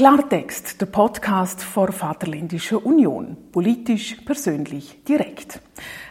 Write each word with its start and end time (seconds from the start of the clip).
Klartext, 0.00 0.80
der 0.80 0.86
Podcast 0.86 1.62
vor 1.62 1.92
Vaterländischer 1.92 2.86
Union. 2.86 3.36
Politisch, 3.52 4.16
persönlich, 4.24 5.04
direkt. 5.06 5.60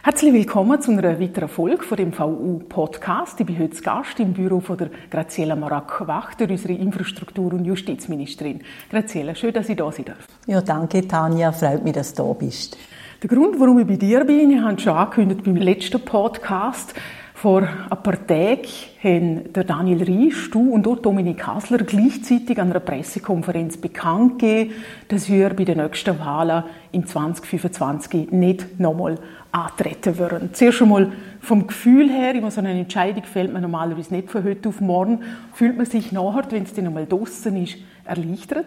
Herzlich 0.04 0.32
willkommen 0.32 0.80
zu 0.80 0.92
einer 0.92 1.18
weiteren 1.18 1.48
Folge 1.48 1.82
von 1.82 1.96
dem 1.96 2.12
VU-Podcast. 2.12 3.40
Ich 3.40 3.46
bin 3.46 3.58
heute 3.58 3.82
Gast 3.82 4.20
im 4.20 4.32
Büro 4.32 4.60
von 4.60 4.78
der 4.78 4.90
Graziella 5.10 5.56
Marak-Wachter, 5.56 6.48
unsere 6.48 6.74
Infrastruktur- 6.74 7.52
und 7.52 7.64
Justizministerin. 7.64 8.62
Graziella, 8.90 9.34
schön, 9.34 9.52
dass 9.52 9.68
ich 9.68 9.76
da 9.76 9.90
sein 9.90 10.04
darf. 10.04 10.24
Ja, 10.46 10.60
danke, 10.60 11.08
Tanja. 11.08 11.50
Freut 11.50 11.82
mich, 11.82 11.94
dass 11.94 12.14
du 12.14 12.22
da 12.22 12.32
bist. 12.32 12.78
Der 13.20 13.28
Grund, 13.28 13.58
warum 13.58 13.80
ich 13.80 13.88
bei 13.88 13.96
dir 13.96 14.24
bin, 14.24 14.52
ich 14.52 14.60
habe 14.60 14.78
schon 14.78 14.96
angekündigt 14.96 15.42
beim 15.42 15.56
letzten 15.56 16.00
Podcast, 16.00 16.94
vor 17.40 17.62
ein 17.62 18.02
paar 18.02 18.26
Tagen 18.26 18.68
haben 19.02 19.50
der 19.54 19.64
Daniel 19.64 20.02
Riesch, 20.02 20.50
du 20.50 20.74
und 20.74 20.86
auch 20.86 20.98
Dominik 20.98 21.46
Hasler 21.46 21.78
gleichzeitig 21.78 22.60
an 22.60 22.68
einer 22.68 22.80
Pressekonferenz 22.80 23.78
bekannt 23.78 24.38
gegeben, 24.38 24.74
dass 25.08 25.30
wir 25.30 25.48
bei 25.54 25.64
den 25.64 25.78
nächsten 25.78 26.18
Wahlen 26.18 26.64
im 26.92 27.06
2025 27.06 28.30
nicht 28.30 28.78
nochmal 28.78 29.18
antreten 29.52 30.18
würden. 30.18 30.52
Zuerst 30.52 30.82
einmal 30.82 31.12
vom 31.40 31.66
Gefühl 31.66 32.10
her, 32.10 32.34
immer 32.34 32.50
so 32.50 32.60
eine 32.60 32.78
Entscheidung 32.78 33.24
fällt 33.24 33.54
man 33.54 33.62
normalerweise 33.62 34.12
nicht 34.12 34.30
von 34.30 34.44
heute 34.44 34.68
auf 34.68 34.82
morgen, 34.82 35.20
fühlt 35.54 35.78
man 35.78 35.86
sich 35.86 36.12
nachher, 36.12 36.44
wenn 36.50 36.64
es 36.64 36.74
dann 36.74 36.84
nochmal 36.84 37.06
draußen 37.06 37.56
ist, 37.56 37.78
erleichtert? 38.04 38.66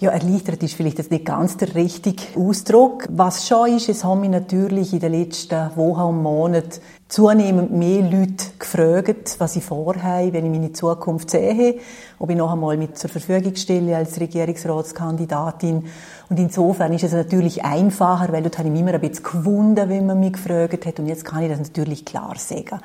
Ja, 0.00 0.12
erleichtert 0.12 0.62
ist 0.62 0.72
vielleicht 0.72 0.96
jetzt 0.96 1.10
nicht 1.10 1.26
ganz 1.26 1.58
der 1.58 1.74
richtige 1.74 2.22
Ausdruck. 2.34 3.06
Was 3.10 3.46
schon 3.46 3.76
ist, 3.76 3.90
es 3.90 4.02
haben 4.02 4.22
mich 4.22 4.30
natürlich 4.30 4.94
in 4.94 5.00
den 5.00 5.12
letzten 5.12 5.76
Wochen 5.76 6.00
und 6.00 6.22
Monaten 6.22 6.80
zunehmend 7.06 7.70
mehr 7.72 8.00
Leute 8.00 8.46
gefragt, 8.58 9.34
was 9.36 9.56
ich 9.56 9.62
vorhabe, 9.62 10.32
wenn 10.32 10.46
ich 10.46 10.50
meine 10.58 10.72
Zukunft 10.72 11.28
sehe, 11.28 11.80
ob 12.18 12.30
ich 12.30 12.36
noch 12.36 12.50
einmal 12.50 12.78
mit 12.78 12.96
zur 12.96 13.10
Verfügung 13.10 13.54
stelle 13.56 13.94
als 13.94 14.18
Regierungsratskandidatin. 14.18 15.84
Und 16.30 16.38
insofern 16.38 16.94
ist 16.94 17.04
es 17.04 17.12
natürlich 17.12 17.62
einfacher, 17.62 18.32
weil 18.32 18.42
dort 18.42 18.56
habe 18.56 18.68
ich 18.68 18.72
mich 18.72 18.80
immer 18.80 18.94
ein 18.94 19.02
bisschen 19.02 19.24
gewundert, 19.24 19.90
wenn 19.90 20.06
man 20.06 20.18
mich 20.18 20.32
gefragt 20.32 20.86
hat. 20.86 20.98
Und 20.98 21.08
jetzt 21.08 21.26
kann 21.26 21.42
ich 21.42 21.50
das 21.50 21.58
natürlich 21.58 22.06
klar 22.06 22.36
sagen. 22.38 22.80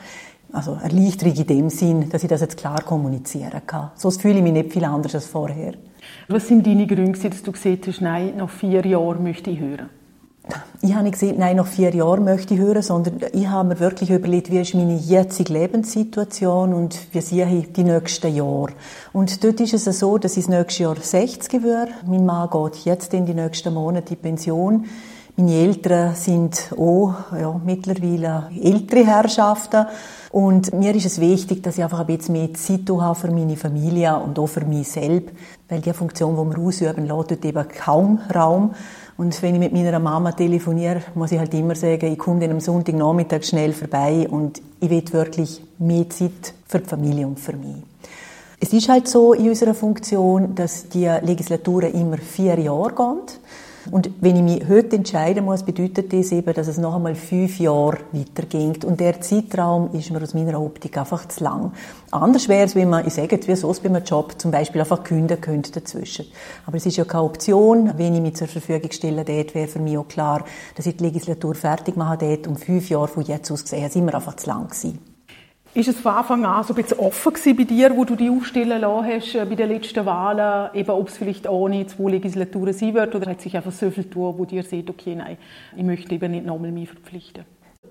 Also 0.51 0.77
Erleichterung 0.83 1.33
in 1.33 1.47
dem 1.47 1.69
Sinn, 1.69 2.09
dass 2.09 2.23
ich 2.23 2.29
das 2.29 2.41
jetzt 2.41 2.57
klar 2.57 2.81
kommunizieren 2.81 3.61
kann. 3.65 3.91
Sonst 3.95 4.21
fühle 4.21 4.35
ich 4.35 4.43
mich 4.43 4.51
nicht 4.51 4.73
viel 4.73 4.83
anders 4.83 5.15
als 5.15 5.27
vorher. 5.27 5.75
Was 6.27 6.47
sind 6.47 6.65
deine 6.65 6.87
Gründe, 6.87 7.29
dass 7.29 7.43
du 7.43 7.51
gesehen 7.51 7.79
hast, 7.85 8.01
nein, 8.01 8.33
nach 8.37 8.49
vier 8.49 8.85
Jahren 8.85 9.23
möchte 9.23 9.49
ich 9.51 9.59
hören? 9.59 9.89
Ich 10.81 10.93
habe 10.93 11.03
nicht 11.03 11.19
gesagt, 11.19 11.39
nein, 11.39 11.55
nach 11.55 11.65
vier 11.65 11.93
Jahren 11.95 12.23
möchte 12.23 12.53
ich 12.53 12.59
hören, 12.59 12.83
sondern 12.83 13.19
ich 13.33 13.47
habe 13.47 13.69
mir 13.69 13.79
wirklich 13.79 14.11
überlegt, 14.11 14.51
wie 14.51 14.59
ist 14.59 14.75
meine 14.75 14.95
jetzige 14.95 15.53
Lebenssituation 15.53 16.73
und 16.73 16.97
wie 17.13 17.21
sehe 17.21 17.47
ich 17.51 17.73
die 17.73 17.83
nächsten 17.83 18.35
Jahre. 18.35 18.73
Und 19.11 19.43
dort 19.43 19.59
ist 19.59 19.73
es 19.73 19.85
so, 19.99 20.17
dass 20.19 20.37
ich 20.37 20.45
das 20.45 20.55
nächste 20.55 20.83
Jahr 20.83 20.95
60 20.95 21.63
werde. 21.63 21.91
Mein 22.05 22.25
Mann 22.25 22.49
geht 22.51 22.85
jetzt 22.85 23.13
in 23.15 23.25
die 23.25 23.33
nächsten 23.33 23.73
Monate 23.73 24.13
in 24.13 24.19
Pension. 24.19 24.85
Meine 25.37 25.53
Eltern 25.53 26.15
sind 26.15 26.73
auch 26.77 27.13
ja, 27.37 27.59
mittlerweile 27.65 28.49
ältere 28.57 29.05
Herrschaften. 29.05 29.85
Und 30.31 30.73
mir 30.73 30.95
ist 30.95 31.07
es 31.07 31.19
wichtig, 31.19 31.61
dass 31.61 31.77
ich 31.77 31.83
einfach 31.83 31.99
ein 31.99 32.05
bisschen 32.05 32.33
mehr 32.33 32.53
Zeit 32.53 32.89
habe 32.89 33.19
für 33.19 33.31
meine 33.31 33.57
Familie 33.57 34.17
und 34.17 34.39
auch 34.39 34.47
für 34.47 34.63
mich 34.63 34.87
selbst. 34.87 35.35
Weil 35.67 35.81
die 35.81 35.91
Funktion, 35.91 36.37
die 36.37 36.55
wir 36.55 36.63
ausüben, 36.63 37.05
lässt 37.05 37.43
eben 37.43 37.67
kaum 37.67 38.19
Raum. 38.33 38.73
Und 39.17 39.41
wenn 39.41 39.55
ich 39.55 39.59
mit 39.59 39.73
meiner 39.73 39.99
Mama 39.99 40.31
telefoniere, 40.31 41.01
muss 41.15 41.33
ich 41.33 41.39
halt 41.39 41.53
immer 41.53 41.75
sagen, 41.75 42.13
ich 42.13 42.17
komme 42.17 42.39
dann 42.39 42.51
am 42.51 42.61
Sonntagnachmittag 42.61 43.43
schnell 43.43 43.73
vorbei 43.73 44.27
und 44.29 44.61
ich 44.79 44.89
will 44.89 45.03
wirklich 45.11 45.61
mehr 45.79 46.09
Zeit 46.11 46.53
für 46.65 46.79
die 46.79 46.89
Familie 46.89 47.27
und 47.27 47.41
für 47.41 47.57
mich. 47.57 47.83
Es 48.59 48.71
ist 48.71 48.87
halt 48.87 49.09
so 49.09 49.33
in 49.33 49.49
unserer 49.49 49.73
Funktion, 49.73 50.55
dass 50.55 50.87
die 50.87 51.11
Legislaturen 51.21 51.93
immer 51.93 52.17
vier 52.17 52.57
Jahre 52.57 52.93
gehen. 52.95 53.19
Und 53.91 54.09
wenn 54.21 54.35
ich 54.35 54.41
mich 54.41 54.69
heute 54.69 54.95
entscheiden 54.95 55.45
muss, 55.45 55.63
bedeutet 55.63 56.11
das 56.11 56.31
eben, 56.31 56.53
dass 56.53 56.67
es 56.67 56.77
noch 56.77 56.95
einmal 56.95 57.15
fünf 57.15 57.59
Jahre 57.59 57.99
weitergeht. 58.11 58.83
Und 58.83 58.99
der 58.99 59.21
Zeitraum 59.21 59.91
ist 59.93 60.11
mir 60.11 60.21
aus 60.21 60.33
meiner 60.33 60.59
Optik 60.59 60.97
einfach 60.97 61.27
zu 61.27 61.43
lang. 61.43 61.71
Anders 62.11 62.47
wäre 62.47 62.65
es, 62.65 62.75
wenn 62.75 62.89
man, 62.89 63.05
ich 63.05 63.13
sage 63.13 63.35
jetzt, 63.35 63.47
wie 63.47 63.55
sonst 63.55 63.83
bei 63.83 63.89
einem 63.89 64.03
Job, 64.03 64.35
zum 64.37 64.51
Beispiel 64.51 64.81
einfach 64.81 65.03
kündigen 65.03 65.41
könnte 65.41 65.71
dazwischen. 65.71 66.25
Aber 66.65 66.77
es 66.77 66.85
ist 66.85 66.97
ja 66.97 67.05
keine 67.05 67.23
Option. 67.23 67.91
Wenn 67.97 68.15
ich 68.15 68.21
mich 68.21 68.35
zur 68.35 68.47
Verfügung 68.47 68.91
stelle, 68.91 69.23
dort 69.23 69.53
wäre 69.53 69.67
für 69.67 69.79
mich 69.79 69.97
auch 69.97 70.07
klar, 70.07 70.45
dass 70.75 70.85
ich 70.85 70.97
die 70.97 71.03
Legislatur 71.03 71.55
fertig 71.55 71.95
mache 71.95 72.17
dort. 72.17 72.47
Um 72.47 72.55
fünf 72.55 72.89
Jahre 72.89 73.07
von 73.07 73.23
jetzt 73.23 73.51
aus 73.51 73.63
gesehen, 73.63 73.89
sind 73.89 74.05
wir 74.05 74.15
einfach 74.15 74.35
zu 74.35 74.47
lang 74.47 74.67
gewesen. 74.67 75.14
Ist 75.75 75.89
es 75.89 75.99
von 75.99 76.13
Anfang 76.13 76.45
an 76.45 76.63
so 76.63 76.73
ein 76.73 76.81
bisschen 76.81 76.99
offen 76.99 77.33
gewesen 77.33 77.57
bei 77.57 77.63
dir, 77.65 77.97
wo 77.97 78.05
du 78.05 78.15
die 78.15 78.29
aufstellen 78.29 78.79
lassen 78.79 79.07
hast, 79.07 79.35
äh, 79.35 79.43
bei 79.43 79.55
den 79.55 79.67
letzten 79.67 80.05
Wahlen, 80.05 80.73
eben 80.73 80.89
ob 80.89 81.09
es 81.09 81.17
vielleicht 81.17 81.49
ohne 81.49 81.85
zwei 81.85 82.11
Legislaturen 82.11 82.71
sein 82.71 82.93
wird, 82.93 83.13
oder 83.13 83.29
hat 83.29 83.41
sich 83.41 83.57
einfach 83.57 83.73
so 83.73 83.91
viel 83.91 84.05
tun, 84.05 84.35
wo 84.37 84.45
dir 84.45 84.63
sagt, 84.63 84.89
okay, 84.89 85.15
nein, 85.15 85.35
ich 85.75 85.83
möchte 85.83 86.15
eben 86.15 86.31
nicht 86.31 86.45
nochmal 86.45 86.71
mich 86.71 86.87
verpflichten? 86.87 87.43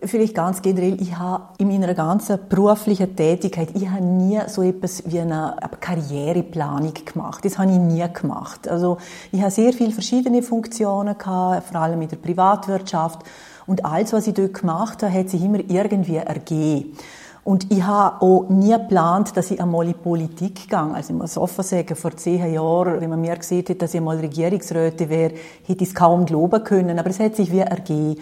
Vielleicht 0.02 0.34
ganz 0.34 0.62
generell, 0.62 0.96
ich 0.98 1.18
habe 1.18 1.44
in 1.58 1.68
meiner 1.68 1.92
ganzen 1.92 2.38
beruflichen 2.48 3.14
Tätigkeit, 3.14 3.68
ich 3.74 3.86
habe 3.86 4.02
nie 4.02 4.40
so 4.46 4.62
etwas 4.62 5.02
wie 5.04 5.20
eine 5.20 5.54
Karriereplanung 5.78 6.94
gemacht. 7.04 7.44
Das 7.44 7.58
habe 7.58 7.70
ich 7.70 7.78
nie 7.78 8.04
gemacht. 8.14 8.66
Also 8.66 8.96
ich 9.30 9.42
habe 9.42 9.50
sehr 9.50 9.74
viele 9.74 9.92
verschiedene 9.92 10.42
Funktionen 10.42 11.18
gehabt, 11.18 11.66
vor 11.66 11.80
allem 11.82 12.00
in 12.00 12.08
der 12.08 12.16
Privatwirtschaft. 12.16 13.20
Und 13.66 13.84
alles, 13.84 14.14
was 14.14 14.26
ich 14.26 14.34
dort 14.34 14.54
gemacht 14.54 15.02
habe, 15.02 15.12
hat 15.12 15.28
sich 15.28 15.42
immer 15.42 15.60
irgendwie 15.68 16.16
ergeben. 16.16 16.96
Und 17.44 17.70
ich 17.70 17.82
habe 17.82 18.22
auch 18.22 18.48
nie 18.48 18.72
geplant, 18.72 19.36
dass 19.36 19.50
ich 19.50 19.60
einmal 19.60 19.84
in 19.86 19.92
die 19.92 19.98
Politik 19.98 20.66
gehe. 20.68 20.78
Also 20.78 21.12
ich 21.12 21.18
muss 21.18 21.36
offen 21.36 21.62
sagen, 21.62 21.94
vor 21.94 22.16
zehn 22.16 22.52
Jahren, 22.52 23.02
wenn 23.02 23.10
man 23.10 23.20
mir 23.20 23.36
gesehen 23.36 23.58
hätte, 23.58 23.74
dass 23.74 23.92
ich 23.92 24.00
einmal 24.00 24.16
Regierungsrätin 24.16 25.10
wäre, 25.10 25.34
hätte 25.66 25.84
ich 25.84 25.90
es 25.90 25.94
kaum 25.94 26.24
glauben 26.24 26.64
können. 26.64 26.98
Aber 26.98 27.10
es 27.10 27.20
hat 27.20 27.36
sich 27.36 27.52
wie 27.52 27.58
ergeben. 27.58 28.18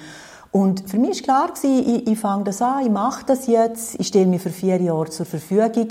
Und 0.50 0.90
für 0.90 0.98
mich 0.98 1.26
war 1.28 1.52
klar, 1.52 1.70
ich, 1.70 2.06
ich 2.06 2.18
fange 2.18 2.44
das 2.44 2.60
an, 2.60 2.84
ich 2.84 2.90
mache 2.90 3.24
das 3.24 3.46
jetzt, 3.46 3.98
ich 3.98 4.08
stelle 4.08 4.26
mich 4.26 4.42
für 4.42 4.50
vier 4.50 4.82
Jahre 4.82 5.08
zur 5.08 5.24
Verfügung. 5.24 5.88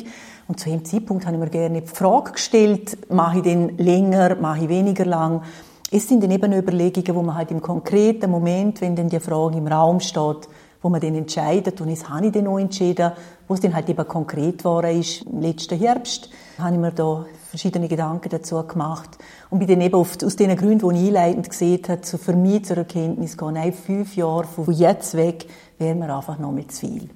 Und 0.47 0.59
zu 0.59 0.69
dem 0.69 0.83
Zeitpunkt 0.83 1.25
habe 1.25 1.37
ich 1.37 1.41
mir 1.41 1.49
gerne 1.49 1.81
die 1.81 1.87
Frage 1.87 2.33
gestellt, 2.33 3.09
mache 3.09 3.37
ich 3.37 3.43
den 3.43 3.77
länger, 3.77 4.35
mache 4.35 4.65
ich 4.65 4.69
weniger 4.69 5.05
lang. 5.05 5.41
Es 5.89 6.07
sind 6.07 6.21
dann 6.21 6.31
eben 6.31 6.53
Überlegungen, 6.53 7.15
wo 7.15 7.21
man 7.21 7.35
halt 7.35 7.51
im 7.51 7.61
konkreten 7.61 8.29
Moment, 8.29 8.81
wenn 8.81 8.95
dann 8.95 9.09
die 9.09 9.19
Frage 9.19 9.57
im 9.57 9.67
Raum 9.67 9.99
steht, 9.99 10.47
wo 10.81 10.89
man 10.89 11.01
dann 11.01 11.15
entscheidet. 11.15 11.79
Und 11.81 11.89
jetzt 11.89 12.09
habe 12.09 12.25
ich 12.25 12.31
dann 12.31 12.47
auch 12.47 12.57
entschieden, 12.57 13.11
wo 13.47 13.53
es 13.53 13.59
dann 13.59 13.75
halt 13.75 13.89
eben 13.89 14.07
konkret 14.07 14.59
geworden 14.59 14.99
ist. 14.99 15.23
Im 15.23 15.41
letzten 15.41 15.77
Herbst 15.77 16.29
habe 16.57 16.73
ich 16.73 16.79
mir 16.79 16.91
da 16.91 17.25
verschiedene 17.49 17.87
Gedanken 17.87 18.29
dazu 18.29 18.61
gemacht 18.65 19.17
und 19.49 19.59
bin 19.59 19.67
dann 19.67 19.81
eben 19.81 19.95
auf, 19.95 20.17
aus 20.23 20.35
den 20.35 20.55
Gründen, 20.55 20.89
die 20.89 21.01
ich 21.01 21.07
einleitend 21.07 21.49
gesehen 21.49 21.81
habe, 21.87 22.01
zu, 22.01 22.17
für 22.17 22.33
mich 22.33 22.65
zur 22.65 22.77
Erkenntnis 22.77 23.31
gekommen, 23.31 23.55
nein, 23.55 23.73
fünf 23.73 24.15
Jahre 24.15 24.45
von 24.45 24.71
jetzt 24.71 25.15
weg 25.15 25.45
wäre 25.77 25.95
mir 25.95 26.15
einfach 26.15 26.39
noch 26.39 26.51
mit 26.51 26.71
zu 26.71 26.87
viel. 26.87 27.09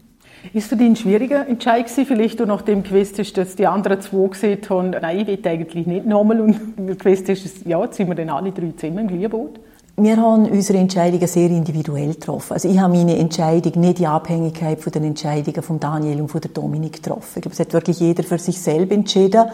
Ist 0.53 0.67
für 0.67 0.75
dich 0.75 0.87
ein 0.87 0.95
schwieriger 0.95 1.47
Entscheid 1.47 1.85
gewesen, 1.85 2.05
vielleicht 2.05 2.41
auch 2.41 2.45
nachdem 2.45 2.83
gewusst 2.83 3.17
hast, 3.17 3.33
dass 3.33 3.55
die 3.55 3.65
anderen 3.65 4.01
zwei 4.01 4.27
gesehen 4.27 4.59
haben, 4.69 4.89
nein, 4.91 5.19
ich 5.21 5.27
will 5.27 5.47
eigentlich 5.47 5.87
nicht 5.87 6.05
nochmal 6.05 6.41
und 6.41 6.75
gewusst 6.99 7.29
hast, 7.29 7.65
ja, 7.65 7.83
jetzt 7.83 7.95
sind 7.95 8.09
wir 8.09 8.15
dann 8.15 8.29
alle 8.29 8.51
drei 8.51 8.73
zusammen 8.77 9.09
im 9.09 9.19
gleichen? 9.19 9.49
Wir 9.97 10.17
haben 10.17 10.51
unsere 10.51 10.77
Entscheidungen 10.77 11.25
sehr 11.25 11.49
individuell 11.49 12.15
getroffen. 12.15 12.51
Also 12.51 12.67
ich 12.67 12.77
habe 12.79 12.97
meine 12.97 13.17
Entscheidung 13.17 13.79
nicht 13.79 14.01
in 14.01 14.07
Abhängigkeit 14.07 14.81
von 14.81 14.91
den 14.91 15.05
Entscheidungen 15.05 15.61
von 15.63 15.79
Daniel 15.79 16.19
und 16.19 16.27
von 16.27 16.41
der 16.41 16.51
Dominik 16.51 17.01
getroffen. 17.01 17.31
Ich 17.35 17.41
glaube, 17.43 17.53
es 17.53 17.59
hat 17.61 17.71
wirklich 17.71 18.01
jeder 18.01 18.23
für 18.23 18.37
sich 18.37 18.61
selbst 18.61 18.91
entschieden. 18.91 19.45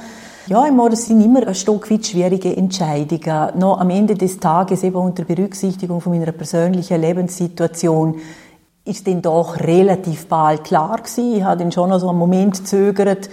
Ja, 0.47 0.65
im 0.65 0.77
Mord 0.77 0.97
sind 0.97 1.23
immer 1.23 1.45
ein 1.45 1.53
Stück 1.53 1.91
weit 1.91 2.07
schwierige 2.07 2.57
Entscheidungen. 2.57 3.59
Noch 3.59 3.79
am 3.79 3.91
Ende 3.91 4.15
des 4.15 4.39
Tages, 4.39 4.81
eben 4.81 4.95
unter 4.95 5.25
Berücksichtigung 5.25 6.01
von 6.01 6.17
meiner 6.17 6.31
persönlichen 6.31 6.99
Lebenssituation, 6.99 8.15
ist 8.83 9.05
dann 9.05 9.21
doch 9.21 9.59
relativ 9.59 10.25
bald 10.25 10.63
klar 10.63 10.97
gewesen. 10.97 11.35
Ich 11.35 11.43
habe 11.43 11.61
dann 11.61 11.71
schon 11.71 11.91
noch 11.91 11.99
so 11.99 12.09
einen 12.09 12.17
Moment 12.17 12.57
gezögert. 12.57 13.29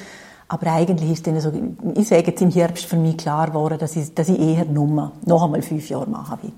Aber 0.48 0.72
eigentlich 0.72 1.12
ist 1.12 1.26
dann 1.26 1.40
so, 1.40 1.50
ich 1.94 2.06
sage 2.06 2.26
jetzt 2.26 2.42
im 2.42 2.50
Herbst 2.50 2.84
für 2.84 2.96
mich 2.96 3.16
klar 3.16 3.46
geworden, 3.46 3.78
dass 3.78 3.96
ich, 3.96 4.12
dass 4.12 4.28
ich 4.28 4.38
eher 4.38 4.66
nur 4.66 5.12
noch 5.24 5.42
einmal 5.42 5.62
fünf 5.62 5.88
Jahre 5.88 6.10
machen 6.10 6.38
will 6.42 6.52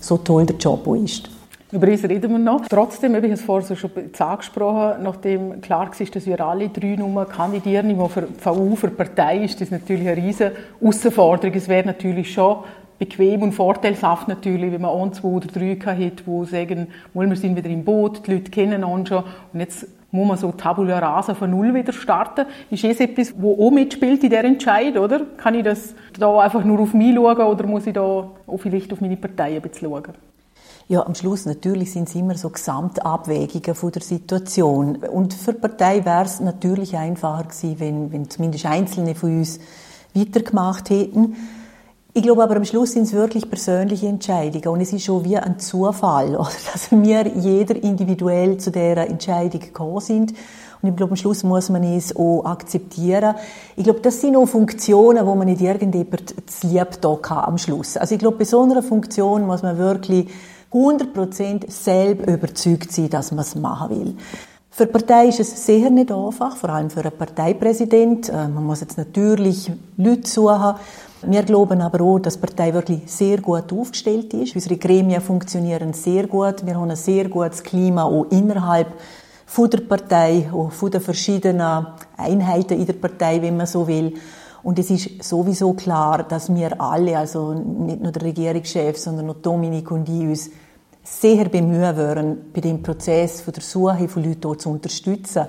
so 0.00 0.18
toll 0.18 0.46
der 0.46 0.56
Job 0.56 0.86
ist. 1.02 1.30
Über 1.72 1.88
das 1.88 2.04
reden 2.04 2.30
wir 2.30 2.38
noch. 2.38 2.66
Trotzdem, 2.68 3.16
ich 3.16 3.22
habe 3.22 3.32
es 3.32 3.42
vorher 3.42 3.76
schon 3.76 3.90
angesprochen, 4.16 5.02
nachdem 5.02 5.60
klar 5.60 5.90
war, 5.90 6.06
dass 6.06 6.26
wir 6.26 6.40
alle 6.40 6.68
drei 6.68 6.94
Nummern 6.94 7.28
kandidieren, 7.28 7.88
die 7.88 8.08
für 8.08 8.22
die 8.22 8.40
VU, 8.40 8.76
für 8.76 8.88
die 8.88 8.94
Partei 8.94 9.44
ist 9.44 9.60
das 9.60 9.72
natürlich 9.72 10.06
eine 10.08 10.16
riesige 10.16 10.52
Herausforderung. 10.80 11.56
Es 11.56 11.68
wäre 11.68 11.84
natürlich 11.84 12.32
schon 12.32 12.58
bequem 12.98 13.42
und 13.42 13.52
vorteilhaft 13.52 14.28
natürlich, 14.28 14.72
wenn 14.72 14.80
man 14.80 14.96
ein, 14.96 15.12
zwei 15.12 15.28
oder 15.28 15.48
drei 15.48 15.74
hat, 15.74 16.22
die 16.26 16.46
sagen, 16.46 16.86
wir 17.12 17.36
sind 17.36 17.56
wieder 17.56 17.68
im 17.68 17.84
Boot, 17.84 18.26
die 18.26 18.34
Leute 18.34 18.50
kennen 18.50 18.84
uns 18.84 19.08
schon 19.08 19.24
und 19.52 19.60
jetzt 19.60 19.86
muss 20.10 20.28
man 20.28 20.36
so 20.38 20.52
Tabula 20.52 20.98
Rasa 20.98 21.34
von 21.34 21.50
Null 21.50 21.74
wieder 21.74 21.92
starten. 21.92 22.46
Ist 22.70 22.84
das 22.84 23.00
etwas, 23.00 23.34
wo 23.36 23.66
auch 23.66 23.70
mitspielt 23.70 24.22
in 24.22 24.30
dieser 24.30 24.44
Entscheid, 24.44 24.96
oder? 24.96 25.20
Kann 25.36 25.54
ich 25.54 25.64
das 25.64 25.94
da 26.18 26.38
einfach 26.40 26.64
nur 26.64 26.80
auf 26.80 26.94
mich 26.94 27.14
schauen 27.14 27.42
oder 27.42 27.66
muss 27.66 27.86
ich 27.86 27.94
da 27.94 28.00
auch 28.00 28.58
vielleicht 28.58 28.92
auf 28.92 29.00
meine 29.00 29.16
Partei 29.16 29.56
ein 29.56 29.62
bisschen 29.62 29.90
schauen? 29.90 30.14
Ja, 30.88 31.04
am 31.04 31.16
Schluss 31.16 31.46
natürlich 31.46 31.92
sind 31.92 32.08
es 32.08 32.14
immer 32.14 32.36
so 32.36 32.48
Gesamtabwägungen 32.48 33.74
von 33.74 33.90
der 33.90 34.02
Situation. 34.02 34.96
Und 34.96 35.34
für 35.34 35.52
die 35.52 35.58
Partei 35.58 36.04
wäre 36.04 36.24
es 36.24 36.38
natürlich 36.38 36.96
einfacher 36.96 37.42
gewesen, 37.42 37.80
wenn, 37.80 38.12
wenn 38.12 38.30
zumindest 38.30 38.66
Einzelne 38.66 39.16
von 39.16 39.38
uns 39.38 39.58
weitergemacht 40.14 40.90
hätten. 40.90 41.34
Ich 42.16 42.22
glaube 42.22 42.42
aber 42.42 42.56
am 42.56 42.64
Schluss 42.64 42.92
sind 42.92 43.02
es 43.02 43.12
wirklich 43.12 43.46
persönliche 43.46 44.06
Entscheidungen 44.06 44.68
und 44.68 44.80
es 44.80 44.90
ist 44.90 45.04
schon 45.04 45.22
wie 45.24 45.36
ein 45.36 45.58
Zufall, 45.58 46.28
oder? 46.36 46.48
dass 46.72 46.90
wir 46.90 47.26
jeder 47.26 47.76
individuell 47.76 48.56
zu 48.56 48.70
dieser 48.70 49.06
Entscheidung 49.06 49.60
gekommen 49.60 50.00
sind. 50.00 50.32
Und 50.80 50.88
ich 50.88 50.96
glaube, 50.96 51.10
am 51.10 51.16
Schluss 51.16 51.44
muss 51.44 51.68
man 51.68 51.82
es 51.84 52.16
auch 52.16 52.42
akzeptieren. 52.46 53.34
Ich 53.76 53.84
glaube, 53.84 54.00
das 54.00 54.22
sind 54.22 54.34
auch 54.34 54.46
Funktionen, 54.46 55.26
wo 55.26 55.34
man 55.34 55.46
nicht 55.46 55.60
irgendjemand 55.60 56.34
zu 56.50 56.66
lieb 56.68 57.02
da 57.02 57.18
kann 57.20 57.44
am 57.44 57.58
Schluss. 57.58 57.98
Also 57.98 58.14
ich 58.14 58.18
glaube, 58.18 58.38
bei 58.38 58.44
so 58.44 58.62
einer 58.62 58.82
Funktion 58.82 59.44
muss 59.44 59.62
man 59.62 59.76
wirklich 59.76 60.28
100% 60.72 61.70
selbst 61.70 62.26
überzeugt 62.26 62.92
sein, 62.92 63.10
dass 63.10 63.30
man 63.30 63.40
es 63.40 63.54
machen 63.56 63.90
will. 63.90 64.16
Für 64.70 64.84
die 64.84 64.92
Partei 64.92 65.28
ist 65.28 65.40
es 65.40 65.64
sicher 65.64 65.88
nicht 65.88 66.12
einfach, 66.12 66.54
vor 66.54 66.68
allem 66.68 66.90
für 66.90 67.00
einen 67.00 67.16
Parteipräsident. 67.16 68.28
Äh, 68.28 68.48
man 68.48 68.64
muss 68.64 68.80
jetzt 68.80 68.98
natürlich 68.98 69.72
Leute 69.96 70.28
suchen, 70.28 70.74
wir 71.22 71.42
glauben 71.42 71.80
aber 71.80 72.04
auch, 72.04 72.18
dass 72.18 72.34
die 72.34 72.40
Partei 72.40 72.74
wirklich 72.74 73.00
sehr 73.06 73.40
gut 73.40 73.72
aufgestellt 73.72 74.34
ist. 74.34 74.54
Unsere 74.54 74.76
Gremien 74.76 75.20
funktionieren 75.20 75.92
sehr 75.92 76.26
gut. 76.26 76.64
Wir 76.66 76.76
haben 76.76 76.90
ein 76.90 76.96
sehr 76.96 77.28
gutes 77.28 77.62
Klima 77.62 78.04
auch 78.04 78.26
innerhalb 78.30 78.88
der 79.56 79.80
Partei, 79.80 80.50
auch 80.52 80.70
von 80.72 80.90
den 80.90 81.00
verschiedenen 81.00 81.86
Einheiten 82.16 82.78
in 82.78 82.86
der 82.86 82.92
Partei, 82.94 83.40
wenn 83.40 83.56
man 83.56 83.66
so 83.66 83.86
will. 83.86 84.14
Und 84.62 84.78
es 84.78 84.90
ist 84.90 85.22
sowieso 85.22 85.72
klar, 85.72 86.24
dass 86.24 86.52
wir 86.52 86.80
alle, 86.80 87.16
also 87.16 87.54
nicht 87.54 88.02
nur 88.02 88.12
der 88.12 88.22
Regierungschef, 88.22 88.98
sondern 88.98 89.30
auch 89.30 89.36
Dominik 89.36 89.90
und 89.92 90.08
ich, 90.08 90.26
uns 90.26 90.50
sehr 91.04 91.48
bemühen 91.48 91.96
würden, 91.96 92.50
bei 92.52 92.60
dem 92.60 92.82
Prozess 92.82 93.40
von 93.40 93.54
der 93.54 93.62
Suche 93.62 94.08
von 94.08 94.24
Leuten 94.24 94.58
zu 94.58 94.68
unterstützen. 94.68 95.46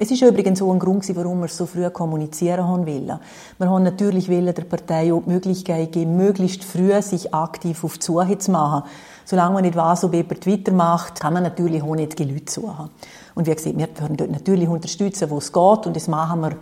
Es 0.00 0.12
ist 0.12 0.22
übrigens 0.22 0.62
auch 0.62 0.72
ein 0.72 0.78
Grund, 0.78 1.04
warum 1.16 1.40
wir 1.40 1.48
so 1.48 1.66
früh 1.66 1.90
kommunizieren 1.90 2.64
haben 2.68 2.86
wollen. 2.86 3.18
Wir 3.58 3.68
haben 3.68 3.82
natürlich 3.82 4.28
der 4.28 4.52
Partei 4.62 5.12
auch 5.12 5.24
die 5.24 5.30
Möglichkeit 5.30 5.90
geben, 5.90 6.16
möglichst 6.16 6.62
früh 6.62 7.02
sich 7.02 7.34
aktiv 7.34 7.82
auf 7.82 7.98
die 7.98 8.04
Suche 8.04 8.38
zu 8.38 8.52
machen. 8.52 8.84
Solange 9.24 9.54
man 9.54 9.64
nicht 9.64 9.74
weiß, 9.74 10.04
ob 10.04 10.14
jemand 10.14 10.40
Twitter 10.40 10.72
macht, 10.72 11.18
kann 11.18 11.34
man 11.34 11.42
natürlich 11.42 11.82
auch 11.82 11.96
nicht 11.96 12.16
die 12.16 12.26
Leute 12.26 12.52
suchen. 12.52 12.90
Und 13.34 13.48
wie 13.48 13.54
gesagt, 13.54 13.76
wir 13.76 13.88
werden 13.88 14.16
dort 14.16 14.30
natürlich 14.30 14.68
unterstützen, 14.68 15.30
wo 15.30 15.38
es 15.38 15.52
geht. 15.52 15.86
Und 15.88 15.96
das 15.96 16.06
machen 16.06 16.42
wir, 16.42 16.52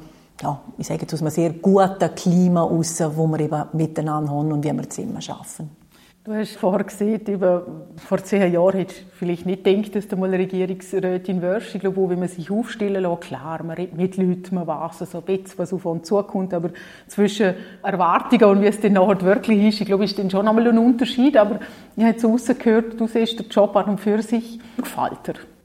ja, 0.41 0.59
ich 0.79 0.87
sage 0.87 1.03
jetzt 1.03 1.13
aus 1.13 1.21
einem 1.21 1.31
sehr 1.31 1.51
guten 1.51 2.15
Klima 2.15 2.63
raus, 2.63 3.03
wo 3.17 3.27
wir 3.27 3.41
eben 3.41 3.65
miteinander 3.75 4.31
haben 4.31 4.51
und 4.51 4.65
wie 4.65 4.73
wir 4.73 4.99
immer 5.05 5.21
schaffen. 5.21 5.69
Du 6.27 6.35
hast 6.35 6.57
vorher 6.57 6.83
gesehen, 6.83 7.21
über, 7.29 7.65
vor 8.05 8.19
zehn 8.19 8.53
Jahren 8.53 8.79
hättest 8.79 9.03
du 9.03 9.05
vielleicht 9.13 9.47
nicht 9.47 9.63
gedacht, 9.63 9.95
dass 9.95 10.09
du 10.09 10.17
mal 10.17 10.35
Regierungsrätin 10.35 11.41
wirst. 11.41 11.77
Ich 11.77 11.81
glaube 11.81 12.01
auch, 12.01 12.09
wenn 12.09 12.19
man 12.19 12.27
sich 12.27 12.51
aufstellen 12.51 13.01
lässt, 13.01 13.21
klar, 13.21 13.63
man 13.63 13.77
redet 13.77 13.97
mit 13.97 14.17
Leuten, 14.17 14.57
man 14.57 14.67
weiß 14.67 15.09
so 15.09 15.19
ein 15.19 15.25
bisschen, 15.25 15.57
was 15.57 15.73
auf 15.73 15.87
uns 15.87 16.09
zukommt, 16.09 16.53
aber 16.53 16.71
zwischen 17.07 17.55
Erwartungen 17.81 18.45
und 18.57 18.61
wie 18.61 18.67
es 18.67 18.81
dann 18.81 18.95
nachher 18.95 19.23
wirklich 19.23 19.69
ist, 19.69 19.81
ich 19.81 19.87
glaube, 19.87 20.03
ist 20.03 20.19
dann 20.19 20.29
schon 20.29 20.49
einmal 20.49 20.67
ein 20.67 20.79
Unterschied, 20.79 21.37
aber 21.37 21.61
ich 21.95 22.03
habe 22.03 22.15
jetzt 22.15 22.25
rausgehört, 22.25 22.99
du 22.99 23.07
siehst, 23.07 23.39
der 23.39 23.47
Job 23.47 23.77
an 23.77 23.91
und 23.91 24.01
für 24.01 24.21
sich 24.21 24.59
gefällt 24.77 25.29
dir. 25.29 25.56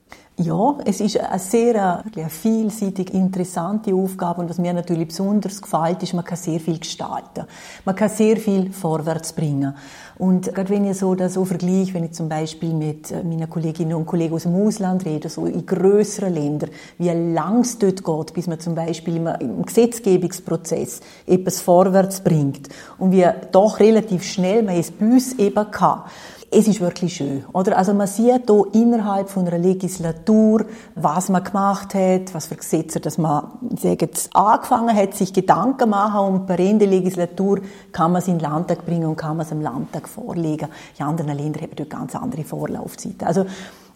Ja, 0.43 0.77
es 0.85 1.01
ist 1.01 1.19
eine 1.19 1.37
sehr 1.37 2.03
eine 2.15 2.29
vielseitig 2.29 3.13
interessante 3.13 3.93
Aufgabe 3.93 4.41
und 4.41 4.49
was 4.49 4.57
mir 4.57 4.73
natürlich 4.73 5.09
besonders 5.09 5.61
gefällt, 5.61 6.01
ist, 6.01 6.15
man 6.15 6.23
kann 6.23 6.37
sehr 6.37 6.59
viel 6.59 6.79
gestalten. 6.79 7.45
Man 7.85 7.95
kann 7.95 8.09
sehr 8.09 8.37
viel 8.37 8.71
vorwärts 8.71 9.33
bringen. 9.33 9.75
Und 10.17 10.53
gerade 10.53 10.69
wenn 10.69 10.89
ich 10.89 10.97
so 10.97 11.13
das 11.13 11.35
so 11.35 11.45
vergleiche, 11.45 11.93
wenn 11.93 12.05
ich 12.05 12.13
zum 12.13 12.27
Beispiel 12.27 12.73
mit 12.73 13.11
äh, 13.11 13.23
meinen 13.23 13.49
Kolleginnen 13.49 13.93
und 13.93 14.05
Kollegen 14.05 14.33
aus 14.33 14.43
dem 14.43 14.55
Ausland 14.55 15.05
rede, 15.05 15.29
so 15.29 15.45
in 15.45 15.65
größeren 15.65 16.33
Ländern, 16.33 16.71
wie 16.97 17.09
lang 17.09 17.61
es 17.61 17.77
dort 17.77 18.03
geht, 18.03 18.33
bis 18.33 18.47
man 18.47 18.59
zum 18.59 18.73
Beispiel 18.73 19.17
im 19.17 19.63
Gesetzgebungsprozess 19.63 21.01
etwas 21.27 21.61
vorwärts 21.61 22.21
bringt 22.21 22.69
und 22.97 23.11
wie 23.11 23.27
doch 23.51 23.79
relativ 23.79 24.23
schnell 24.23 24.63
man 24.63 24.75
es 24.75 24.91
bei 24.91 25.05
uns 25.05 25.33
eben 25.33 25.69
kann 25.69 26.03
es 26.53 26.67
ist 26.67 26.81
wirklich 26.81 27.15
schön, 27.15 27.45
oder? 27.53 27.77
Also 27.77 27.93
man 27.93 28.07
sieht 28.07 28.43
hier 28.47 28.65
innerhalb 28.73 29.29
von 29.29 29.47
einer 29.47 29.57
Legislatur, 29.57 30.65
was 30.95 31.29
man 31.29 31.45
gemacht 31.45 31.93
hat, 31.93 32.33
was 32.33 32.47
für 32.47 32.57
Gesetze, 32.57 32.99
dass 32.99 33.17
man, 33.17 33.51
sagen 33.79 34.09
angefangen 34.33 34.95
hat, 34.95 35.15
sich 35.15 35.31
Gedanken 35.31 35.89
machen 35.89 36.33
und 36.33 36.47
bei 36.47 36.57
Ende 36.57 36.85
Legislatur 36.85 37.61
kann 37.93 38.11
man 38.11 38.21
es 38.21 38.27
in 38.27 38.37
den 38.37 38.41
Landtag 38.41 38.85
bringen 38.85 39.05
und 39.05 39.15
kann 39.15 39.37
man 39.37 39.45
es 39.45 39.51
im 39.53 39.61
Landtag 39.61 40.09
vorlegen. 40.09 40.67
In 40.99 41.05
anderen 41.05 41.37
Ländern 41.37 41.63
haben 41.63 41.75
dort 41.75 41.89
ganz 41.89 42.15
andere 42.15 42.43
Vorlaufzeiten. 42.43 43.25
Also, 43.25 43.45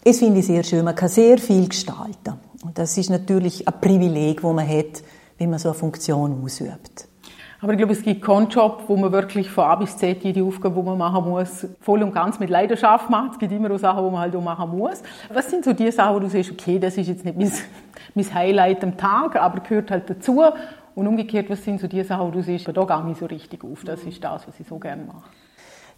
es 0.02 0.18
finde 0.18 0.40
ich 0.40 0.46
sehr 0.46 0.62
schön. 0.62 0.84
Man 0.84 0.94
kann 0.94 1.10
sehr 1.10 1.36
viel 1.36 1.68
gestalten. 1.68 2.34
Und 2.64 2.78
das 2.78 2.96
ist 2.96 3.10
natürlich 3.10 3.68
ein 3.68 3.74
Privileg, 3.80 4.40
das 4.40 4.52
man 4.52 4.66
hat, 4.66 5.02
wenn 5.36 5.50
man 5.50 5.58
so 5.58 5.68
eine 5.68 5.78
Funktion 5.78 6.42
ausübt. 6.42 7.06
Aber 7.60 7.72
ich 7.72 7.78
glaube, 7.78 7.94
es 7.94 8.02
gibt 8.02 8.22
keinen 8.22 8.48
Job, 8.48 8.82
wo 8.86 8.96
man 8.96 9.12
wirklich 9.12 9.50
von 9.50 9.64
A 9.64 9.76
bis 9.76 9.96
Z 9.96 10.22
jede 10.22 10.44
Aufgabe, 10.44 10.78
die 10.78 10.86
man 10.86 10.98
machen 10.98 11.28
muss, 11.28 11.66
voll 11.80 12.02
und 12.02 12.12
ganz 12.12 12.38
mit 12.38 12.50
Leidenschaft 12.50 13.08
macht. 13.08 13.32
Es 13.32 13.38
gibt 13.38 13.52
immer 13.52 13.70
auch 13.70 13.78
Sachen, 13.78 14.04
die 14.04 14.10
man 14.10 14.20
halt 14.20 14.36
auch 14.36 14.42
machen 14.42 14.76
muss. 14.76 15.02
Was 15.32 15.50
sind 15.50 15.64
so 15.64 15.72
die 15.72 15.90
Sachen, 15.90 16.14
wo 16.14 16.20
du 16.20 16.28
siehst, 16.28 16.52
okay, 16.52 16.78
das 16.78 16.98
ist 16.98 17.08
jetzt 17.08 17.24
nicht 17.24 17.36
mein, 17.36 17.50
mein 18.14 18.34
Highlight 18.34 18.84
am 18.84 18.96
Tag, 18.96 19.36
aber 19.36 19.60
gehört 19.60 19.90
halt 19.90 20.10
dazu. 20.10 20.42
Und 20.94 21.06
umgekehrt, 21.06 21.48
was 21.48 21.64
sind 21.64 21.80
so 21.80 21.86
die 21.86 22.02
Sachen, 22.02 22.26
wo 22.26 22.30
du 22.30 22.42
siehst, 22.42 22.68
da 22.68 22.84
gehe 22.84 23.12
ich 23.12 23.18
so 23.18 23.26
richtig 23.26 23.64
auf. 23.64 23.84
Das 23.84 24.02
ist 24.02 24.22
das, 24.22 24.46
was 24.46 24.60
ich 24.60 24.66
so 24.66 24.78
gerne 24.78 25.04
mache. 25.04 25.30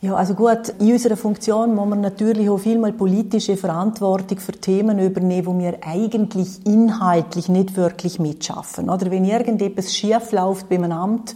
Ja, 0.01 0.15
also 0.15 0.35
gut, 0.35 0.75
in 0.79 0.93
unserer 0.93 1.17
Funktion 1.17 1.75
muss 1.75 1.89
man 1.89 2.01
natürlich 2.01 2.49
auch 2.49 2.59
vielmal 2.59 2.93
politische 2.93 3.57
Verantwortung 3.57 4.39
für 4.39 4.53
Themen 4.53 5.01
übernehmen, 5.01 5.47
wo 5.47 5.59
wir 5.59 5.79
eigentlich 5.85 6.65
inhaltlich 6.65 7.49
nicht 7.49 7.77
wirklich 7.77 8.21
mitschaffen. 8.21 8.91
Oder 8.91 9.11
wenn 9.11 9.25
irgendetwas 9.25 9.93
schief 9.93 10.31
läuft 10.31 10.69
beim 10.69 10.85
Amt 10.85 11.35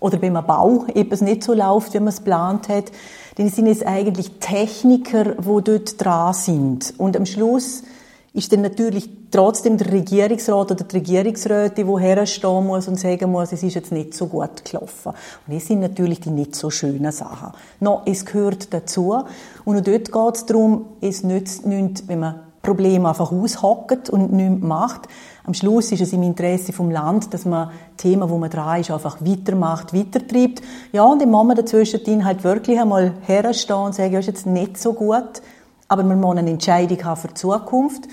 oder 0.00 0.16
beim 0.16 0.34
Bau, 0.44 0.86
etwas 0.92 1.20
nicht 1.20 1.44
so 1.44 1.54
läuft, 1.54 1.94
wie 1.94 2.00
man 2.00 2.08
es 2.08 2.16
geplant 2.16 2.68
hat, 2.68 2.90
dann 3.36 3.48
sind 3.48 3.68
es 3.68 3.86
eigentlich 3.86 4.32
Techniker, 4.40 5.36
wo 5.38 5.60
dort 5.60 6.04
dran 6.04 6.34
sind. 6.34 6.94
Und 6.98 7.16
am 7.16 7.26
Schluss 7.26 7.84
ist 8.32 8.52
dann 8.52 8.62
natürlich 8.62 9.10
trotzdem 9.30 9.76
der 9.76 9.90
Regierungsrat 9.92 10.70
oder 10.70 10.84
die 10.84 10.96
Regierungsräte, 10.96 11.84
die 11.84 12.00
herstehen 12.00 12.66
muss 12.66 12.86
und 12.86 12.98
sagen 12.98 13.32
muss, 13.32 13.52
es 13.52 13.62
ist 13.62 13.74
jetzt 13.74 13.90
nicht 13.90 14.14
so 14.14 14.26
gut 14.26 14.64
gelaufen. 14.64 15.12
Und 15.46 15.54
das 15.54 15.66
sind 15.66 15.80
natürlich 15.80 16.20
die 16.20 16.30
nicht 16.30 16.54
so 16.54 16.70
schönen 16.70 17.10
Sachen. 17.10 17.52
No, 17.80 18.02
es 18.06 18.24
gehört 18.24 18.72
dazu. 18.72 19.24
Und 19.64 19.76
auch 19.76 19.82
dort 19.82 20.12
geht 20.12 20.36
es 20.36 20.46
darum, 20.46 20.86
es 21.00 21.24
nützt 21.24 21.66
nichts, 21.66 22.06
wenn 22.06 22.20
man 22.20 22.40
Probleme 22.62 23.08
einfach 23.08 23.32
aushockt 23.32 24.10
und 24.10 24.32
nichts 24.32 24.62
macht. 24.62 25.08
Am 25.44 25.54
Schluss 25.54 25.90
ist 25.90 26.02
es 26.02 26.12
im 26.12 26.22
Interesse 26.22 26.72
vom 26.72 26.90
Land, 26.90 27.34
dass 27.34 27.44
man 27.44 27.70
Themen, 27.96 28.28
wo 28.28 28.38
man 28.38 28.50
dran 28.50 28.80
ist, 28.80 28.90
einfach 28.90 29.20
weitermacht, 29.20 29.92
weitertreibt. 29.92 30.62
Ja, 30.92 31.02
und 31.02 31.24
muss 31.26 31.46
man 31.46 31.56
dazwischen 31.56 32.24
halt 32.24 32.44
wirklich 32.44 32.78
einmal 32.78 33.14
herstehen 33.26 33.76
und 33.76 33.94
sagen, 33.94 34.12
ja, 34.12 34.20
ist 34.20 34.26
jetzt 34.26 34.46
nicht 34.46 34.78
so 34.78 34.92
gut 34.92 35.42
aber 35.90 36.04
man 36.04 36.20
muss 36.20 36.36
eine 36.36 36.50
Entscheidung 36.50 37.02
haben 37.04 37.20
für 37.20 37.28
die 37.28 37.34
Zukunft. 37.34 38.04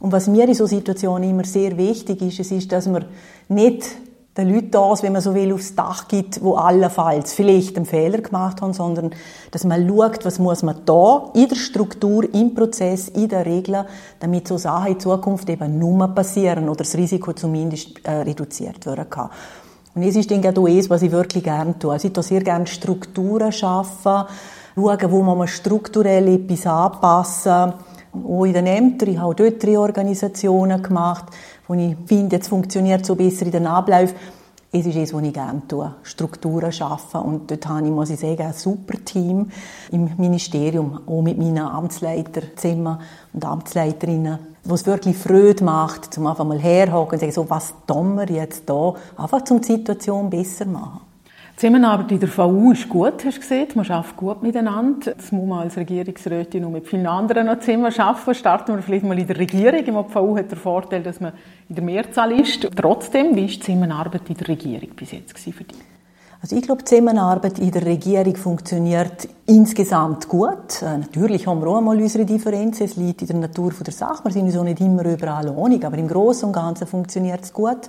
Und 0.00 0.12
was 0.12 0.26
mir 0.26 0.46
in 0.46 0.54
so 0.54 0.66
Situationen 0.66 1.30
immer 1.30 1.44
sehr 1.44 1.78
wichtig 1.78 2.20
ist, 2.20 2.38
es 2.38 2.52
ist, 2.52 2.70
dass 2.70 2.86
man 2.86 3.06
nicht 3.48 3.86
den 4.36 4.52
Leuten 4.52 4.70
das, 4.70 5.02
wenn 5.02 5.14
man 5.14 5.22
so 5.22 5.34
will, 5.34 5.54
aufs 5.54 5.74
Dach 5.74 6.08
gibt, 6.08 6.42
wo 6.42 6.56
allenfalls 6.56 7.32
vielleicht 7.32 7.76
einen 7.76 7.86
Fehler 7.86 8.18
gemacht 8.18 8.60
haben, 8.60 8.74
sondern 8.74 9.12
dass 9.50 9.64
man 9.64 9.88
schaut, 9.88 10.26
was 10.26 10.38
muss 10.38 10.62
man 10.62 10.84
da 10.84 11.30
in 11.32 11.48
der 11.48 11.56
Struktur, 11.56 12.24
im 12.34 12.54
Prozess, 12.54 13.08
in 13.08 13.28
der 13.28 13.46
Regel, 13.46 13.86
damit 14.20 14.46
so 14.46 14.58
Sachen 14.58 14.92
in 14.92 15.00
Zukunft 15.00 15.48
eben 15.48 15.78
nur 15.78 16.08
passieren 16.08 16.68
oder 16.68 16.84
das 16.84 16.94
Risiko 16.96 17.32
zumindest 17.32 18.04
äh, 18.04 18.10
reduziert 18.10 18.84
werden 18.84 19.08
kann. 19.08 19.30
Und 19.94 20.02
es 20.02 20.16
ist 20.16 20.30
dann 20.30 20.44
auch 20.46 20.52
das, 20.52 20.90
was 20.90 21.02
ich 21.02 21.12
wirklich 21.12 21.44
gerne 21.44 21.78
tue. 21.78 21.92
Also 21.92 22.08
ich 22.08 22.14
tue 22.14 22.22
sehr 22.22 22.42
gerne 22.42 22.66
Strukturen 22.66 23.52
schaffen, 23.52 24.24
schauen, 24.74 25.10
wo 25.10 25.22
man 25.22 25.48
strukturell 25.48 26.28
etwas 26.28 26.66
anpassen 26.66 27.74
auch 28.12 28.44
in 28.44 28.52
den 28.52 28.66
Ämtern. 28.66 29.10
Ich 29.10 29.18
habe 29.18 29.34
dort 29.34 29.62
drei 29.62 29.78
Organisationen 29.78 30.82
gemacht, 30.82 31.26
wo 31.66 31.74
ich 31.74 31.96
finde, 32.06 32.36
jetzt 32.36 32.48
funktioniert 32.48 33.06
so 33.06 33.14
besser 33.14 33.46
in 33.46 33.52
den 33.52 33.66
Abläufen. 33.66 34.16
Es 34.74 34.86
ist 34.86 34.96
das, 34.96 35.12
was 35.12 35.22
ich 35.22 35.34
gerne 35.34 35.62
tue. 35.68 35.94
Strukturen 36.02 36.72
schaffen. 36.72 37.20
Und 37.20 37.50
dort 37.50 37.68
habe 37.68 37.86
ich, 37.86 37.92
muss 37.92 38.08
ich 38.08 38.18
sagen, 38.18 38.42
ein 38.42 38.54
super 38.54 39.02
Team 39.04 39.50
im 39.90 40.10
Ministerium, 40.16 41.00
auch 41.06 41.20
mit 41.20 41.36
meinen 41.36 41.58
Amtsleiterzimmer 41.58 42.98
und 43.34 43.44
Amtsleiterinnen, 43.44 44.38
wo 44.64 44.74
es 44.74 44.86
wirklich 44.86 45.16
Freude 45.16 45.62
macht, 45.62 46.14
zum 46.14 46.26
einfach 46.26 46.44
mal 46.44 46.58
herhocken 46.58 47.14
und 47.14 47.20
sagen, 47.20 47.32
so, 47.32 47.50
was 47.50 47.74
tun 47.86 48.16
wir 48.16 48.30
jetzt 48.30 48.68
da? 48.68 48.94
Einfach, 49.16 49.42
um 49.50 49.60
die 49.60 49.66
Situation 49.66 50.30
besser 50.30 50.64
zu 50.64 50.70
machen. 50.70 51.11
Zusammenarbeit 51.56 52.10
in 52.12 52.20
der 52.20 52.28
VU 52.28 52.72
ist 52.72 52.88
gut, 52.88 53.24
hast 53.24 53.36
du 53.36 53.40
gesehen. 53.40 53.68
Man 53.74 53.88
arbeitet 53.88 54.16
gut 54.16 54.42
miteinander. 54.42 55.14
Das 55.14 55.30
muss 55.30 55.46
man 55.46 55.60
als 55.60 55.76
Regierungsrätin 55.76 56.64
und 56.64 56.72
mit 56.72 56.88
vielen 56.88 57.06
anderen 57.06 57.46
noch 57.46 57.60
zusammen 57.60 57.92
arbeiten. 57.96 58.34
Starten 58.34 58.74
wir 58.74 58.82
vielleicht 58.82 59.04
mal 59.04 59.18
in 59.18 59.26
der 59.26 59.38
Regierung. 59.38 59.84
Die 59.84 59.92
VU 59.92 60.36
hat 60.36 60.50
den 60.50 60.58
Vorteil, 60.58 61.02
dass 61.02 61.20
man 61.20 61.32
in 61.68 61.74
der 61.76 61.84
Mehrzahl 61.84 62.32
ist. 62.32 62.68
Trotzdem, 62.74 63.36
wie 63.36 63.42
war 63.42 63.48
die 63.48 63.60
Zusammenarbeit 63.60 64.28
in 64.28 64.36
der 64.36 64.48
Regierung 64.48 64.88
bis 64.96 65.12
jetzt 65.12 65.38
für 65.38 65.64
dich? 65.64 65.78
Also 66.42 66.56
ich 66.56 66.62
glaube, 66.62 66.82
die 66.82 66.86
Zusammenarbeit 66.86 67.60
in 67.60 67.70
der 67.70 67.86
Regierung 67.86 68.34
funktioniert 68.34 69.28
insgesamt 69.46 70.28
gut. 70.28 70.82
Äh, 70.82 70.98
natürlich 70.98 71.46
haben 71.46 71.60
wir 71.60 71.68
auch 71.68 71.78
einmal 71.78 71.96
unsere 71.96 72.24
Differenzen. 72.24 72.86
Es 72.86 72.96
liegt 72.96 73.20
in 73.20 73.28
der 73.28 73.36
Natur 73.36 73.72
der 73.86 73.92
Sache. 73.92 74.24
Wir 74.24 74.32
sind 74.32 74.46
uns 74.46 74.56
auch 74.56 74.64
nicht 74.64 74.80
immer 74.80 75.04
überall 75.04 75.48
einig, 75.48 75.84
aber 75.84 75.98
im 75.98 76.08
Großen 76.08 76.48
und 76.48 76.52
Ganzen 76.52 76.88
funktioniert 76.88 77.44
es 77.44 77.52
gut. 77.52 77.88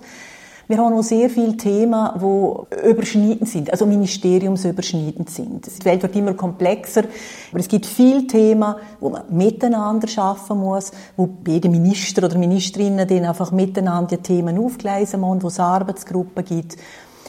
Wir 0.68 0.78
haben 0.78 0.94
auch 0.94 1.04
sehr 1.04 1.30
viele 1.30 1.58
Themen, 1.58 2.10
die 2.16 2.90
überschneidend 2.90 3.50
sind, 3.50 3.70
also 3.70 3.86
ministeriumsüberschneidend 3.86 5.30
sind. 5.30 5.68
Die 5.68 5.86
Welt 5.86 6.02
wird 6.04 6.16
immer 6.16 6.34
komplexer, 6.34 7.04
aber 7.52 7.60
es 7.60 7.68
gibt 7.68 7.86
viele 7.86 8.28
Themen, 8.28 8.76
wo 9.02 9.10
man 9.10 9.24
miteinander 9.30 10.08
schaffen 10.08 10.60
muss, 10.60 10.92
wo 11.18 11.30
jede 11.46 11.68
Minister 11.68 12.26
oder 12.26 12.38
Ministerinnen 12.38 13.08
dann 13.08 13.26
einfach 13.26 13.52
miteinander 13.52 14.16
die 14.16 14.24
Themen 14.24 14.58
aufgleisen 14.58 15.20
müssen, 15.20 15.44
wo 15.44 15.48
es 15.48 15.60
Arbeitsgruppen 15.60 16.46
gibt. 16.46 16.78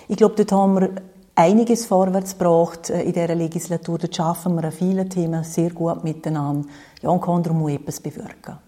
Ich 0.07 0.17
glaube, 0.17 0.37
dort 0.37 0.53
haben 0.53 0.81
wir 0.81 0.91
einiges 1.35 1.87
vorwärts 1.87 2.39
gebracht 2.39 2.91
äh, 2.91 3.03
in 3.03 3.13
dieser 3.13 3.35
Legislatur. 3.35 3.99
Dort 3.99 4.15
schaffen 4.15 4.55
wir 4.55 4.65
an 4.65 4.73
vielen 4.73 5.09
Themen 5.11 5.43
sehr 5.45 5.71
gut 5.71 6.05
miteinander. 6.05 6.69
Ja, 7.03 7.11
und 7.11 7.21
kann 7.21 7.43
darum 7.43 7.69
etwas 7.69 8.01
bewirken. 8.01 8.59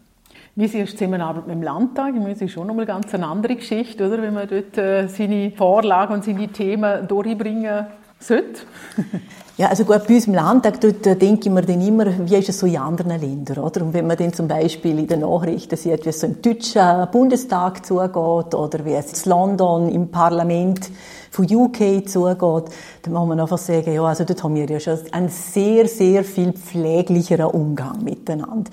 Wie 0.59 0.65
ist 0.65 0.73
die 0.73 0.87
Zusammenarbeit 0.87 1.47
mit 1.47 1.57
dem 1.57 1.63
Landtag? 1.63 2.15
Ich 2.15 2.21
meine, 2.21 2.33
das 2.33 2.41
ist 2.41 2.53
schon 2.53 2.67
nochmal 2.67 2.87
ganz 2.87 3.13
eine 3.13 3.27
andere 3.27 3.57
Geschichte, 3.57 4.07
oder? 4.07 4.23
Wenn 4.23 4.33
man 4.33 4.49
dort 4.49 4.79
äh, 4.79 5.07
seine 5.07 5.51
Vorlagen 5.51 6.15
und 6.15 6.25
seine 6.25 6.49
Themen 6.49 7.07
durchbringen 7.07 7.87
sollte. 8.19 8.63
Ja, 9.59 9.69
also 9.69 9.87
gut, 9.87 10.07
bei 10.07 10.17
uns 10.17 10.27
im 10.27 10.35
Landtag, 10.35 10.83
dort 10.83 11.07
äh, 11.07 11.17
denke 11.17 11.49
ich 11.49 11.51
mir 11.51 11.63
dann 11.63 11.81
immer, 11.81 12.05
wie 12.29 12.37
ist 12.37 12.51
es 12.51 12.59
so 12.59 12.67
in 12.67 12.77
anderen 12.77 13.19
Ländern, 13.19 13.65
oder? 13.65 13.81
Und 13.87 13.95
wenn 13.95 14.07
man 14.07 14.19
dann 14.19 14.35
zum 14.35 14.47
Beispiel 14.47 14.99
in 14.99 15.07
den 15.07 15.21
Nachrichten 15.21 15.79
sieht, 15.79 16.05
wie 16.05 16.11
es 16.11 16.21
so 16.21 16.27
im 16.27 16.43
deutschen 16.43 17.11
Bundestag 17.11 17.87
zugeht, 17.87 18.55
oder 18.55 18.85
wie 18.85 18.93
es 18.93 19.25
in 19.25 19.31
London 19.31 19.89
im 19.89 20.11
Parlament 20.11 20.91
von 21.31 21.47
UK 21.47 22.07
zugeht, 22.07 22.65
dann 23.01 23.15
muss 23.15 23.27
man 23.27 23.41
einfach 23.41 23.57
sagen, 23.57 23.95
ja, 23.95 24.03
also 24.03 24.25
dort 24.25 24.45
haben 24.45 24.57
wir 24.57 24.67
ja 24.67 24.79
schon 24.79 24.99
einen 25.13 25.31
sehr, 25.31 25.89
sehr 25.89 26.23
viel 26.23 26.53
pfleglicheren 26.53 27.47
Umgang 27.47 28.05
miteinander. 28.05 28.71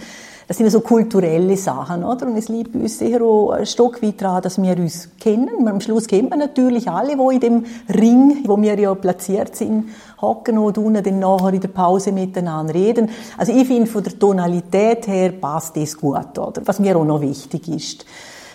Das 0.54 0.60
sind 0.60 0.70
so 0.70 0.82
kulturelle 0.82 1.58
Sachen, 1.58 2.04
oder? 2.04 2.28
Und 2.28 2.38
es 2.38 2.48
liegt 2.48 2.76
uns 2.76 3.00
sehr 3.00 3.24
auch 3.24 3.54
ein 3.54 3.66
Stück 3.66 4.04
weit 4.04 4.22
daran, 4.22 4.44
dass 4.44 4.62
wir 4.62 4.78
uns 4.78 5.10
kennen. 5.20 5.68
Am 5.68 5.82
Schluss 5.82 6.06
kennt 6.06 6.30
man 6.30 6.38
natürlich 6.38 6.88
alle, 6.88 7.18
die 7.18 7.34
in 7.34 7.40
dem 7.40 7.66
Ring, 7.90 8.44
wo 8.46 8.62
wir 8.62 8.78
ja 8.80 8.94
platziert 8.94 9.56
sind, 9.56 9.86
hocken 10.22 10.60
und 10.60 10.78
unten 10.78 11.04
dann 11.04 11.18
nachher 11.18 11.54
in 11.54 11.60
der 11.60 11.70
Pause 11.70 12.12
miteinander 12.12 12.76
reden. 12.76 13.10
Also 13.36 13.52
ich 13.52 13.66
finde, 13.66 13.88
von 13.88 14.04
der 14.04 14.20
Tonalität 14.20 15.08
her 15.08 15.32
passt 15.32 15.76
das 15.76 15.98
gut, 15.98 16.38
oder? 16.38 16.62
Was 16.66 16.80
mir 16.80 16.96
auch 16.98 17.04
noch 17.04 17.22
wichtig 17.22 17.68
ist. 17.70 18.06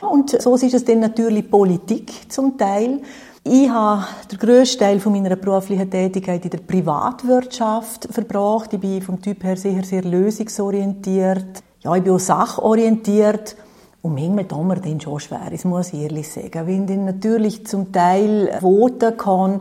Und 0.01 0.41
so 0.41 0.55
ist 0.55 0.75
es 0.75 0.85
dann 0.85 1.01
natürlich 1.01 1.51
Politik 1.51 2.13
zum 2.31 2.57
Teil. 2.57 3.01
Ich 3.43 3.69
habe 3.71 4.05
den 4.31 4.39
grössten 4.39 4.79
Teil 4.79 5.01
meiner 5.05 5.35
beruflichen 5.35 5.91
Tätigkeit 5.91 6.45
in 6.45 6.51
der 6.51 6.59
Privatwirtschaft 6.59 8.07
verbracht. 8.09 8.73
Ich 8.73 8.79
bin 8.79 9.03
vom 9.03 9.21
Typ 9.21 9.43
her 9.43 9.57
sehr, 9.57 9.83
sehr 9.83 10.03
lösungsorientiert 10.03 11.65
ja, 11.81 11.95
ich 11.95 12.03
bin 12.03 12.13
auch 12.13 12.21
sachorientiert 12.21 13.57
und 14.03 14.15
manchmal 14.15 14.47
tut 14.47 14.65
mir 14.65 14.77
dann 14.77 15.01
schon 15.01 15.21
schwer, 15.21 15.49
das 15.51 15.65
muss 15.65 15.93
ich 15.93 16.01
ehrlich 16.01 16.31
sagen. 16.31 16.67
Wenn 16.67 16.87
dann 16.87 17.05
natürlich 17.05 17.67
zum 17.67 17.93
Teil 17.93 18.57
voten 18.61 19.17
kann, 19.17 19.61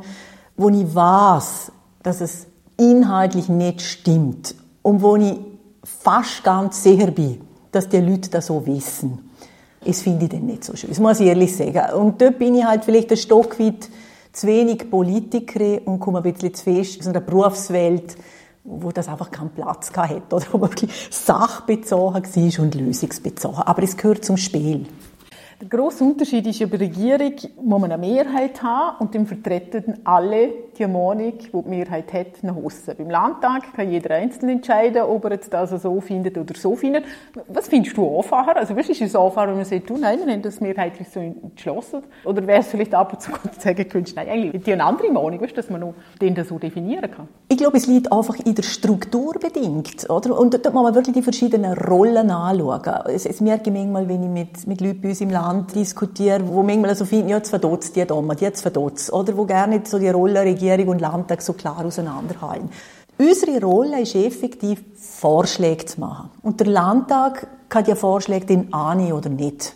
wo 0.55 0.69
ich 0.69 0.93
weiß, 0.93 1.71
dass 2.03 2.21
es 2.21 2.47
inhaltlich 2.77 3.49
nicht 3.49 3.81
stimmt 3.81 4.55
und 4.81 5.01
wo 5.01 5.15
ich 5.15 5.37
fast 5.83 6.43
ganz 6.43 6.83
sicher 6.83 7.11
bin, 7.11 7.41
dass 7.71 7.89
die 7.89 7.97
Leute 7.97 8.29
das 8.29 8.47
so 8.47 8.65
wissen. 8.65 9.29
Das 9.85 10.01
finde 10.01 10.25
ich 10.25 10.31
dann 10.31 10.45
nicht 10.45 10.63
so 10.63 10.75
schön. 10.75 10.89
Das 10.89 10.99
muss 10.99 11.19
ich 11.19 11.27
ehrlich 11.27 11.55
sagen. 11.55 11.93
Und 11.93 12.21
dort 12.21 12.39
bin 12.39 12.55
ich 12.55 12.65
halt 12.65 12.83
vielleicht 12.83 13.11
ein 13.11 13.17
Stück 13.17 13.59
weit 13.59 13.89
zu 14.33 14.47
wenig 14.47 14.89
Politikerin 14.89 15.79
und 15.79 15.99
komme 15.99 16.19
ein 16.19 16.31
bisschen 16.31 16.53
zu 16.53 16.63
fest 16.63 16.99
aus 16.99 17.07
einer 17.07 17.21
Berufswelt, 17.21 18.15
wo 18.67 18.91
das 18.91 19.07
einfach 19.07 19.31
keinen 19.31 19.49
Platz 19.49 19.91
hatte 19.95 20.35
oder 20.35 20.45
wo 20.51 20.57
man 20.57 20.69
wirklich 20.69 20.91
sachbezogen 21.09 22.23
war 22.23 22.63
und 22.63 22.75
lösungsbezogen. 22.75 23.63
Aber 23.63 23.81
es 23.81 23.95
gehört 23.97 24.23
zum 24.25 24.37
Spiel. 24.37 24.85
Der 25.59 25.69
grosse 25.69 26.03
Unterschied 26.03 26.45
ist, 26.45 26.59
der 26.59 26.71
Regierung 26.79 27.33
muss 27.63 27.81
man 27.81 27.91
eine 27.91 27.97
Mehrheit 27.97 28.61
haben 28.61 28.97
und 28.99 29.15
dann 29.15 29.25
vertreten 29.25 29.99
alle 30.03 30.53
die 30.77 30.87
Meinung, 30.87 31.33
die 31.37 31.49
die 31.51 31.69
Mehrheit 31.69 32.13
hat, 32.13 32.43
nach 32.43 32.55
außen. 32.55 32.95
Beim 32.97 33.09
Landtag 33.09 33.73
kann 33.75 33.91
jeder 33.91 34.15
einzeln 34.15 34.49
entscheiden, 34.49 35.03
ob 35.03 35.25
er 35.25 35.31
jetzt 35.31 35.53
das 35.53 35.69
so 35.81 35.99
findet 36.01 36.37
oder 36.37 36.53
so 36.55 36.75
findet. 36.75 37.05
Was 37.47 37.67
findest 37.67 37.97
du 37.97 38.17
einfacher? 38.17 38.55
Also, 38.57 38.75
was 38.75 38.89
ist 38.89 39.01
es 39.01 39.15
einfacher, 39.15 39.47
wenn 39.49 39.55
man 39.55 39.65
sagt, 39.65 39.89
du, 39.89 39.97
nein, 39.97 40.19
wir 40.23 40.33
haben 40.33 40.41
das 40.41 40.61
mehrheitlich 40.61 41.07
so 41.09 41.19
entschlossen? 41.19 42.03
Oder 42.23 42.45
wäre 42.45 42.59
es 42.59 42.67
vielleicht 42.67 42.93
ab 42.93 43.13
und 43.13 43.21
zu 43.21 43.31
sagen, 43.59 43.87
könntest, 43.89 44.15
nein, 44.15 44.29
eigentlich 44.29 44.63
die 44.63 44.73
eine 44.73 44.83
andere 44.83 45.11
Meinung, 45.11 45.41
weißt, 45.41 45.57
dass 45.57 45.69
man 45.69 45.93
den 46.21 46.35
das 46.35 46.47
so 46.47 46.59
definieren 46.59 47.09
kann? 47.09 47.27
Ich 47.47 47.57
glaube, 47.57 47.77
es 47.77 47.87
liegt 47.87 48.11
einfach 48.11 48.35
in 48.45 48.55
der 48.55 48.63
Struktur 48.63 49.33
bedingt, 49.39 50.09
oder? 50.09 50.37
Und 50.37 50.53
dort 50.53 50.73
muss 50.73 50.83
man 50.83 50.95
wirklich 50.95 51.15
die 51.15 51.21
verschiedenen 51.21 51.73
Rollen 51.73 52.29
anschauen. 52.29 53.05
Es, 53.07 53.25
es 53.25 53.41
merke 53.41 53.69
ich 53.69 53.75
manchmal, 53.75 54.07
wenn 54.07 54.23
ich 54.23 54.29
mit, 54.29 54.67
mit 54.67 54.81
Leuten 54.81 55.01
bei 55.01 55.09
uns 55.09 55.21
im 55.21 55.29
Land 55.29 55.75
diskutiere, 55.75 56.47
wo 56.47 56.63
manchmal 56.63 56.95
so 56.95 57.05
finden, 57.05 57.29
ja, 57.29 57.37
jetzt 57.37 57.49
verdotzt 57.49 57.95
die 57.95 58.05
da, 58.05 58.21
die 58.21 58.43
jetzt 58.43 58.61
verdotzt, 58.61 59.11
oder? 59.11 59.37
Wo 59.37 59.45
gerne 59.45 59.81
so 59.83 59.99
die 59.99 60.09
Rolle 60.09 60.45
Regierung 60.71 60.93
und 60.93 61.01
Landtag 61.01 61.41
so 61.41 61.53
klar 61.53 61.83
auseinanderhalten. 61.85 62.69
Unsere 63.17 63.59
Rolle 63.61 64.01
ist 64.01 64.15
effektiv, 64.15 64.83
Vorschläge 64.95 65.85
zu 65.85 65.99
machen. 65.99 66.29
Und 66.43 66.59
der 66.59 66.67
Landtag 66.67 67.47
kann 67.67 67.83
die 67.83 67.95
Vorschläge 67.95 68.45
dann 68.45 68.71
annehmen 68.71 69.13
oder 69.13 69.29
nicht. 69.29 69.73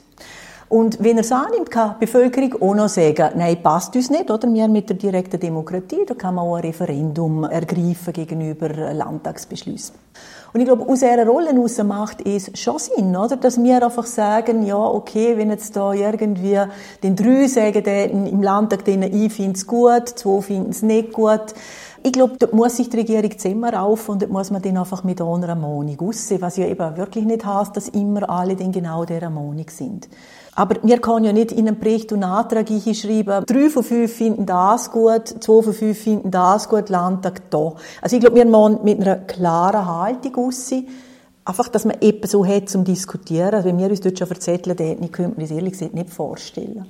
Und 0.70 1.04
wenn 1.04 1.18
er 1.18 1.22
es 1.22 1.32
annimmt, 1.34 1.70
kann 1.70 1.96
die 1.96 2.06
Bevölkerung 2.06 2.62
auch 2.62 2.76
noch 2.76 2.88
sagen, 2.88 3.32
nein, 3.36 3.62
passt 3.62 3.94
uns 3.96 4.10
nicht, 4.10 4.32
oder? 4.32 4.48
Wir 4.54 4.70
mit 4.70 4.88
der 4.90 4.96
direkten 4.96 5.38
Demokratie, 5.38 6.06
da 6.08 6.14
kann 6.14 6.36
man 6.36 6.46
auch 6.46 6.56
ein 6.56 6.62
Referendum 6.62 7.44
ergreifen 7.44 8.14
gegenüber 8.14 8.70
Landtagsbeschlüssen. 8.94 9.96
Und 10.54 10.60
ich 10.60 10.66
glaube, 10.66 10.84
aus 10.84 11.00
dieser 11.00 11.26
Rolle 11.26 11.52
heraus 11.54 11.82
macht 11.84 12.26
es 12.28 12.52
schon 12.60 12.78
Sinn, 12.78 13.16
oder? 13.16 13.38
Dass 13.38 13.62
wir 13.62 13.84
einfach 13.84 14.06
sagen, 14.06 14.66
ja, 14.66 14.78
okay, 14.78 15.38
wenn 15.38 15.50
jetzt 15.50 15.76
da 15.76 15.94
irgendwie 15.94 16.60
den 17.02 17.16
drei 17.16 17.48
sagen, 17.48 18.28
im 18.28 18.44
Landtag, 18.44 18.84
denen 18.84 19.14
ich 19.14 19.32
finde 19.32 19.54
es 19.54 19.66
gut, 19.66 20.10
zwei 20.10 20.42
finden 20.42 20.72
es 20.72 20.82
nicht 20.82 21.14
gut. 21.14 21.54
Ich 22.04 22.14
glaube, 22.14 22.34
dort 22.40 22.54
muss 22.54 22.78
sich 22.78 22.90
die 22.90 22.98
Regierung 22.98 23.38
Zimmer 23.38 23.82
auf 23.82 24.10
und 24.10 24.24
dort 24.24 24.32
muss 24.32 24.50
man 24.50 24.62
dann 24.62 24.78
einfach 24.78 25.04
mit 25.04 25.22
einer 25.22 25.56
Meinung 25.56 26.00
aussehen, 26.00 26.42
was 26.42 26.58
ja 26.58 26.66
eben 26.66 26.98
wirklich 26.98 27.26
nicht 27.26 27.46
heißt, 27.46 27.78
dass 27.78 27.90
immer 27.90 28.28
alle 28.28 28.56
dann 28.56 28.72
genau 28.72 29.06
dieser 29.06 29.30
Meinung 29.30 29.66
sind. 29.70 30.10
Aber 30.56 30.76
wir 30.82 30.98
können 30.98 31.26
ja 31.26 31.32
nicht 31.32 31.52
in 31.52 31.68
einem 31.68 31.80
Bericht 31.80 32.12
und 32.12 32.24
Antrag 32.24 32.68
schreiben, 32.68 33.46
drei 33.46 33.70
von 33.70 33.84
fünf 33.84 34.14
finden 34.14 34.46
das 34.46 34.92
gut, 34.92 35.28
zwei 35.28 35.62
von 35.62 35.74
fünf 35.74 36.00
finden 36.00 36.32
das 36.32 36.68
gut, 36.68 36.90
Landtag 36.90 37.50
da. 37.52 37.74
Also 38.02 38.16
ich 38.16 38.20
glaube, 38.20 38.36
wir 38.36 38.46
müssen 38.46 38.84
mit 38.84 39.00
einer 39.00 39.18
klaren 39.18 39.86
Haltung 39.86 40.48
aussehen. 40.48 40.88
Einfach, 41.46 41.70
dass 41.70 41.86
man 41.86 42.02
etwas 42.02 42.32
so 42.32 42.46
hat 42.46 42.70
zum 42.70 42.84
Diskutieren. 42.84 43.54
Also 43.54 43.68
wenn 43.68 43.78
wir 43.78 43.90
uns 43.90 44.02
dort 44.02 44.18
schon 44.18 44.28
verzetteln 44.28 44.78
hätten, 44.78 45.12
könnte 45.12 45.40
mir 45.40 45.48
das 45.48 45.56
ehrlich 45.56 45.74
gesagt 45.74 45.94
nicht 45.94 46.10
vorstellen. 46.10 46.86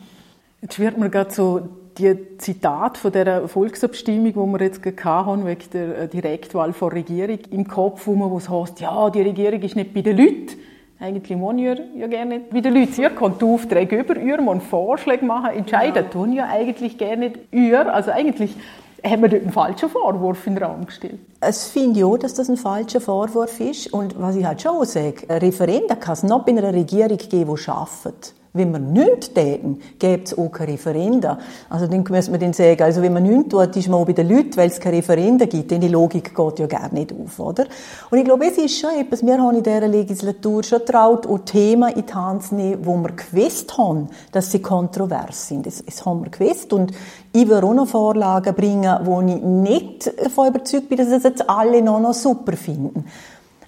Jetzt 0.61 0.75
schwirrt 0.75 0.97
mir 0.97 1.09
gerade 1.09 1.31
so 1.31 1.61
die 1.97 2.37
Zitat 2.37 2.97
von 2.97 3.11
der 3.11 3.47
Volksabstimmung, 3.47 4.33
die 4.33 4.35
wir 4.35 4.65
jetzt 4.65 4.81
gehabt 4.81 5.05
haben, 5.05 5.45
wegen 5.45 5.69
der 5.73 5.97
äh, 5.97 6.07
Direktwahl 6.07 6.73
von 6.73 6.91
Regierung, 6.91 7.39
im 7.51 7.67
Kopf, 7.67 8.07
wo 8.07 8.15
man 8.15 8.31
was 8.31 8.49
heißt, 8.49 8.79
ja, 8.79 9.09
die 9.09 9.21
Regierung 9.21 9.61
ist 9.61 9.75
nicht 9.75 9.93
bei 9.93 10.01
den 10.01 10.17
Leuten. 10.17 10.57
Eigentlich 10.99 11.39
wollen 11.39 11.57
wir 11.57 11.77
ja 11.97 12.07
gerne 12.07 12.41
wie 12.51 12.61
die 12.61 12.69
Leute. 12.69 13.01
Ihr 13.01 13.09
könnt 13.09 13.43
Aufträge 13.43 13.99
über, 13.99 14.15
ihr 14.17 14.39
müsst 14.39 14.67
Vorschläge 14.67 15.25
machen, 15.25 15.57
entscheiden 15.57 16.03
ja. 16.03 16.09
tun 16.09 16.31
ja 16.33 16.47
eigentlich 16.47 16.97
gerne 16.97 17.33
ihr. 17.51 17.91
Also 17.91 18.11
eigentlich 18.11 18.55
haben 19.03 19.23
wir 19.23 19.29
dort 19.29 19.41
einen 19.41 19.51
falschen 19.51 19.89
Vorwurf 19.89 20.45
in 20.45 20.55
den 20.55 20.63
Raum 20.63 20.85
gestellt. 20.85 21.19
Es 21.39 21.69
finde 21.69 21.99
ich 21.99 22.05
auch, 22.05 22.17
dass 22.17 22.35
das 22.35 22.49
ein 22.49 22.57
falscher 22.57 23.01
Vorwurf 23.01 23.59
ist. 23.59 23.91
Und 23.91 24.19
was 24.21 24.35
ich 24.35 24.45
halt 24.45 24.61
schon 24.61 24.85
sage, 24.85 25.23
ein 25.27 25.39
Referendum 25.39 25.99
kann 25.99 26.13
es 26.13 26.23
noch 26.23 26.45
bei 26.45 26.51
einer 26.51 26.71
Regierung 26.71 27.17
geben, 27.17 27.55
die 27.55 27.69
arbeitet. 27.69 28.35
Wenn 28.53 28.73
wir 28.73 28.79
nichts 28.79 29.33
täten, 29.33 29.79
gäbe 29.97 30.23
es 30.23 30.37
auch 30.37 30.51
keine 30.51 30.73
Referenda. 30.73 31.39
Also 31.69 31.87
dann 31.87 32.03
müsste 32.09 32.31
man 32.31 32.39
dann 32.41 32.51
sagen, 32.51 32.83
also 32.83 33.01
wenn 33.01 33.13
man 33.13 33.23
nichts 33.23 33.47
tut, 33.47 33.77
ist 33.77 33.87
man 33.87 34.01
auch 34.01 34.05
bei 34.05 34.11
den 34.11 34.27
Leuten, 34.27 34.57
weil 34.57 34.67
es 34.67 34.81
keine 34.81 34.97
Referenda 34.97 35.45
gibt. 35.45 35.71
Denn 35.71 35.79
die 35.79 35.87
Logik 35.87 36.35
geht 36.35 36.59
ja 36.59 36.67
gar 36.67 36.91
nicht 36.93 37.13
auf, 37.13 37.39
oder? 37.39 37.65
Und 38.09 38.17
ich 38.17 38.25
glaube, 38.25 38.45
es 38.47 38.57
ist 38.57 38.77
schon 38.77 38.89
etwas, 38.99 39.25
wir 39.25 39.41
haben 39.41 39.55
in 39.55 39.63
dieser 39.63 39.87
Legislatur 39.87 40.63
schon 40.63 40.85
traut, 40.85 41.25
auch 41.27 41.39
Themen 41.39 41.93
in 41.93 42.05
die 42.05 42.13
Hand 42.13 42.43
zu 42.43 42.55
nehmen, 42.55 42.85
wo 42.85 42.97
wir 42.97 43.11
gewusst 43.13 43.77
haben, 43.77 44.09
dass 44.33 44.51
sie 44.51 44.61
kontrovers 44.61 45.47
sind. 45.47 45.65
Das, 45.65 45.81
das 45.85 46.05
haben 46.05 46.25
wir 46.25 46.29
gewusst. 46.29 46.73
Und 46.73 46.91
ich 47.31 47.47
würde 47.47 47.65
auch 47.65 47.73
noch 47.73 47.87
Vorlagen 47.87 48.53
bringen, 48.53 48.99
wo 49.05 49.21
ich 49.21 49.41
nicht 49.41 50.11
davon 50.21 50.49
überzeugt 50.49 50.89
bin, 50.89 50.97
dass 50.97 51.07
es 51.07 51.23
jetzt 51.23 51.49
alle 51.49 51.81
noch, 51.81 52.01
noch 52.01 52.13
super 52.13 52.57
finden. 52.57 53.05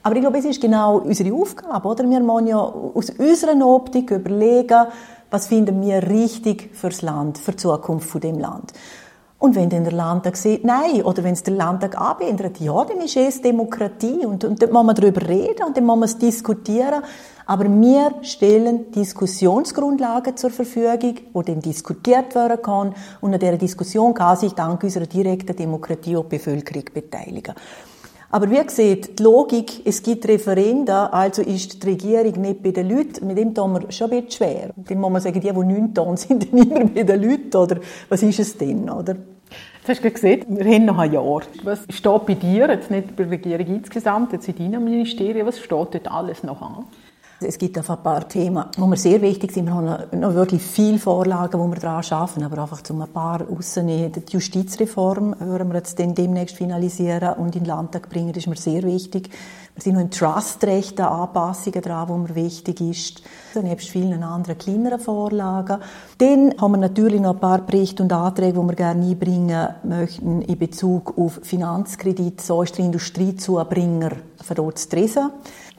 Aber 0.03 0.15
ich 0.15 0.21
glaube, 0.21 0.37
es 0.37 0.45
ist 0.45 0.61
genau 0.61 0.97
unsere 0.97 1.33
Aufgabe, 1.33 1.87
oder? 1.87 2.09
Wir 2.09 2.19
müssen 2.19 2.47
ja 2.47 2.57
aus 2.57 3.09
unserer 3.09 3.65
Optik 3.65 4.11
überlegen, 4.11 4.87
was 5.31 5.47
finden 5.47 5.81
wir 5.81 6.03
richtig 6.09 6.69
fürs 6.75 7.01
Land, 7.01 7.37
für 7.37 7.51
die 7.51 7.57
Zukunft 7.57 8.09
von 8.09 8.19
dem 8.19 8.37
Land. 8.37 8.73
Und 9.39 9.55
wenn 9.55 9.69
dann 9.69 9.83
der 9.83 9.93
Landtag 9.93 10.37
sagt, 10.37 10.63
nein, 10.63 11.01
oder 11.03 11.23
wenn 11.23 11.33
es 11.33 11.43
der 11.43 11.55
Landtag 11.55 11.99
abändert, 11.99 12.59
ja, 12.59 12.85
dann 12.85 13.01
ist 13.01 13.17
es 13.17 13.41
Demokratie 13.41 14.25
und, 14.25 14.43
und 14.43 14.61
dann 14.61 14.71
muss 14.71 14.85
man 14.85 14.95
darüber 14.95 15.27
reden 15.27 15.63
und 15.67 15.75
dann 15.75 15.85
muss 15.85 15.97
man 15.97 16.07
es 16.07 16.17
diskutieren. 16.17 17.01
Aber 17.45 17.65
wir 17.65 18.13
stellen 18.21 18.91
Diskussionsgrundlagen 18.91 20.37
zur 20.37 20.49
Verfügung, 20.49 21.15
wo 21.33 21.41
dann 21.41 21.59
diskutiert 21.59 22.35
werden 22.35 22.61
kann 22.61 22.95
und 23.19 23.33
an 23.33 23.39
dieser 23.39 23.57
Diskussion 23.57 24.13
kann 24.13 24.37
sich 24.37 24.53
dank 24.53 24.81
unserer 24.81 25.07
direkten 25.07 25.55
Demokratie 25.55 26.15
auch 26.15 26.23
die 26.23 26.37
Bevölkerung 26.37 26.85
beteiligen. 26.93 27.53
Aber 28.33 28.49
wie 28.49 28.63
gesagt, 28.63 29.19
die 29.19 29.23
Logik, 29.23 29.85
es 29.85 30.01
gibt 30.01 30.27
Referenden, 30.27 30.89
also 30.89 31.43
ist 31.43 31.83
die 31.83 31.87
Regierung 31.87 32.41
nicht 32.41 32.63
bei 32.63 32.71
den 32.71 32.89
Leuten. 32.89 33.27
Mit 33.27 33.37
dem 33.37 33.53
tun 33.53 33.73
wir 33.73 33.91
schon 33.91 34.09
ein 34.09 34.25
bisschen 34.25 34.31
schwer. 34.31 34.71
Dann 34.75 34.99
muss 34.99 35.11
man 35.11 35.21
sagen, 35.21 35.39
die, 35.39 35.51
die 35.51 35.59
nicht 35.59 35.93
tun, 35.93 36.17
sind 36.17 36.51
dann 36.51 36.59
immer 36.59 36.85
bei 36.85 37.03
den 37.03 37.21
Leuten, 37.21 37.55
oder? 37.55 37.77
Was 38.09 38.23
ist 38.23 38.39
es 38.39 38.57
denn, 38.57 38.89
oder? 38.89 39.17
Jetzt 39.77 39.87
hast 39.87 40.03
du 40.03 40.09
gesehen, 40.09 40.45
wir 40.47 40.65
haben 40.65 40.85
noch 40.85 40.97
ein 40.97 41.13
Jahr. 41.13 41.41
Was 41.61 41.81
steht 41.89 42.25
bei 42.25 42.33
dir, 42.33 42.69
jetzt 42.69 42.89
nicht 42.89 43.15
bei 43.15 43.25
der 43.25 43.33
Regierung 43.33 43.67
insgesamt, 43.67 44.33
jetzt 44.33 44.47
in 44.49 44.55
deinem 44.55 44.83
Ministerium, 44.83 45.45
was 45.45 45.59
steht 45.59 45.69
dort 45.69 46.11
alles 46.11 46.41
noch 46.41 46.59
an? 46.59 46.85
Es 47.39 47.57
gibt 47.57 47.77
ein 47.77 47.83
paar 47.83 48.27
Themen, 48.27 48.65
die 48.77 48.81
mir 48.81 48.95
sehr 48.95 49.21
wichtig 49.21 49.51
sind. 49.51 49.65
Wir 49.65 49.73
haben 49.73 50.19
noch 50.19 50.33
wirklich 50.33 50.61
viele 50.61 50.97
Vorlagen, 50.97 51.59
wo 51.59 51.67
wir 51.67 51.79
daran 51.79 52.03
arbeiten, 52.09 52.43
aber 52.43 52.61
einfach 52.61 52.81
zum 52.81 53.01
ein 53.01 53.09
paar 53.09 53.41
rausnehmen. 53.41 54.11
Die 54.13 54.31
Justizreform 54.31 55.35
würden 55.39 55.69
wir 55.69 55.77
jetzt 55.77 55.99
demnächst 55.99 56.55
finalisieren 56.55 57.33
und 57.33 57.55
in 57.55 57.63
den 57.63 57.65
Landtag 57.65 58.09
bringen, 58.09 58.33
das 58.33 58.43
ist 58.43 58.47
mir 58.47 58.55
sehr 58.55 58.83
wichtig. 58.83 59.29
Wir 59.75 59.81
sind 59.81 59.95
noch 59.95 60.01
in 60.01 60.11
Trustrechten 60.11 61.03
Anpassungen 61.03 61.81
dran, 61.81 62.07
wo 62.07 62.17
mir 62.17 62.35
wichtig 62.35 62.79
ist. 62.79 63.23
Nebst 63.59 63.89
vielen 63.89 64.21
anderen 64.21 64.57
kleineren 64.57 64.99
Vorlagen. 64.99 65.79
Dann 66.19 66.53
haben 66.61 66.73
wir 66.73 66.77
natürlich 66.77 67.19
noch 67.19 67.33
ein 67.33 67.39
paar 67.39 67.59
Berichte 67.59 68.03
und 68.03 68.13
Anträge, 68.13 68.59
die 68.59 68.67
wir 68.67 68.75
gerne 68.75 69.03
einbringen 69.03 69.67
möchten 69.83 70.43
in 70.43 70.59
Bezug 70.59 71.17
auf 71.17 71.39
Finanzkredit, 71.41 72.39
so 72.39 72.61
ist 72.61 72.77
der 72.77 72.85
Industriezubringer 72.85 74.11
für 74.41 74.53
dort 74.53 74.77
zu 74.77 74.95
lesen. 74.95 75.31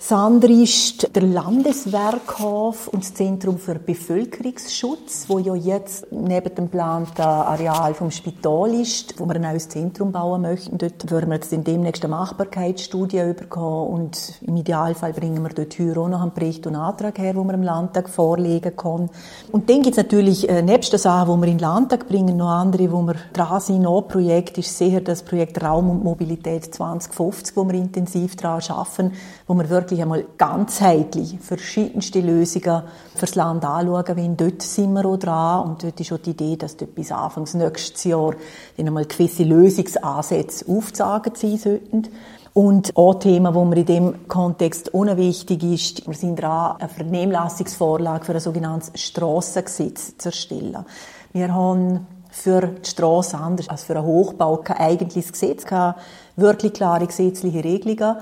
Das 0.07 0.45
ist 0.51 1.17
der 1.17 1.23
Landeswerkhof 1.23 2.89
und 2.89 3.03
das 3.03 3.15
Zentrum 3.15 3.57
für 3.57 3.77
Bevölkerungsschutz, 3.77 5.25
wo 5.29 5.39
ja 5.39 5.55
jetzt 5.55 6.13
neben 6.13 6.55
dem 6.55 6.67
geplanten 6.67 7.23
Areal 7.23 7.95
vom 7.95 8.11
Spital 8.11 8.75
ist, 8.75 9.19
wo 9.19 9.25
wir 9.25 9.37
ein 9.37 9.41
neues 9.41 9.71
Zentrum 9.71 10.13
bauen 10.13 10.43
möchten. 10.43 10.77
Dort 10.77 11.11
würden 11.11 11.31
wir 11.31 11.37
jetzt 11.37 11.55
in 11.55 11.65
demnächst 11.65 12.05
eine 12.05 12.11
Machbarkeitsstudie 12.11 13.21
überkommen 13.21 13.89
und 13.89 14.35
im 14.43 14.59
Idealfall 14.59 15.15
bringen 15.15 15.43
wir 15.43 15.49
dort 15.49 15.73
hier 15.73 15.97
auch 15.97 16.09
noch 16.09 16.21
einen 16.21 16.35
Bericht 16.35 16.67
und 16.67 16.77
Antrag 16.77 17.17
her, 17.17 17.35
wo 17.35 17.43
wir 17.43 17.55
im 17.55 17.63
Landtag 17.63 18.11
vorlegen 18.11 18.77
können. 18.77 19.09
Und 19.53 19.71
dann 19.71 19.81
gibt 19.81 19.97
es 19.97 20.03
natürlich 20.05 20.47
äh, 20.51 20.61
nebst 20.61 20.93
den 20.93 21.01
Sachen, 21.01 21.35
die 21.35 21.47
wir 21.47 21.53
in 21.53 21.57
den 21.57 21.63
Landtag 21.63 22.09
bringen, 22.09 22.37
noch 22.37 22.51
andere, 22.51 22.93
wo 22.93 23.01
wir 23.01 23.17
dran 23.33 23.59
sind. 23.59 23.87
Ein 23.87 24.09
Projekt 24.09 24.59
ist 24.59 24.77
sicher 24.77 25.01
das 25.01 25.23
Projekt 25.23 25.63
Raum 25.65 25.89
und 25.89 26.05
Mobilität 26.05 26.75
2050, 26.75 27.57
wo 27.57 27.67
wir 27.67 27.75
intensiv 27.75 28.37
daran 28.37 28.61
arbeiten, 28.69 29.13
wo 29.47 29.55
wir 29.55 29.71
wirklich 29.71 29.94
einmal 30.03 30.25
ganzheitlich 30.39 31.39
verschiedenste 31.41 32.21
Lösungen 32.21 32.83
fürs 33.15 33.35
Land 33.35 33.65
anschauen 33.65 34.17
wollen. 34.17 34.37
Dort 34.37 34.63
sind 34.63 34.93
wir 34.93 35.05
auch 35.07 35.17
dran 35.17 35.69
und 35.69 35.83
dort 35.83 36.01
ist 36.01 36.13
auch 36.13 36.19
die 36.19 36.31
Idee, 36.31 36.57
dass 36.57 36.77
dort 36.77 36.95
bis 36.95 37.13
Anfang 37.13 37.49
nächstes 37.55 38.05
Jahr 38.05 38.35
dann 38.77 38.87
einmal 38.87 39.07
gewisse 39.07 39.45
Lösungsansätze 39.45 40.67
aufzeigen 40.69 41.35
sein 41.35 41.59
sollten. 41.59 42.09
Und 42.53 42.97
auch 42.97 43.15
Thema, 43.15 43.53
wo 43.55 43.65
mir 43.65 43.79
in 43.79 43.87
dem 43.87 44.29
Kontext 44.29 44.95
unwichtig 44.95 45.63
ist, 45.65 46.07
wir 46.07 46.15
sind 46.15 46.37
dran, 46.37 46.77
eine 46.79 46.89
Vernehmlassungsvorlage 46.89 48.25
für 48.25 48.35
ein 48.35 48.41
sogenanntes 48.41 48.93
Strassengesetz 48.95 50.17
zu 50.19 50.29
erstellen. 50.29 50.85
Wir 51.33 51.53
haben 51.53 52.07
für 52.35 52.63
die 52.63 52.91
Strasse 52.91 53.39
anders 53.39 53.69
als 53.69 53.85
für 53.85 53.97
einen 53.97 54.07
Hochbau 54.07 54.57
kein 54.59 54.77
eigentliches 54.79 55.33
Gesetz, 55.33 55.65
keine 55.65 55.95
wirklich 56.37 56.73
klare 56.73 57.07
gesetzliche 57.07 57.63
Regelungen. 57.63 58.17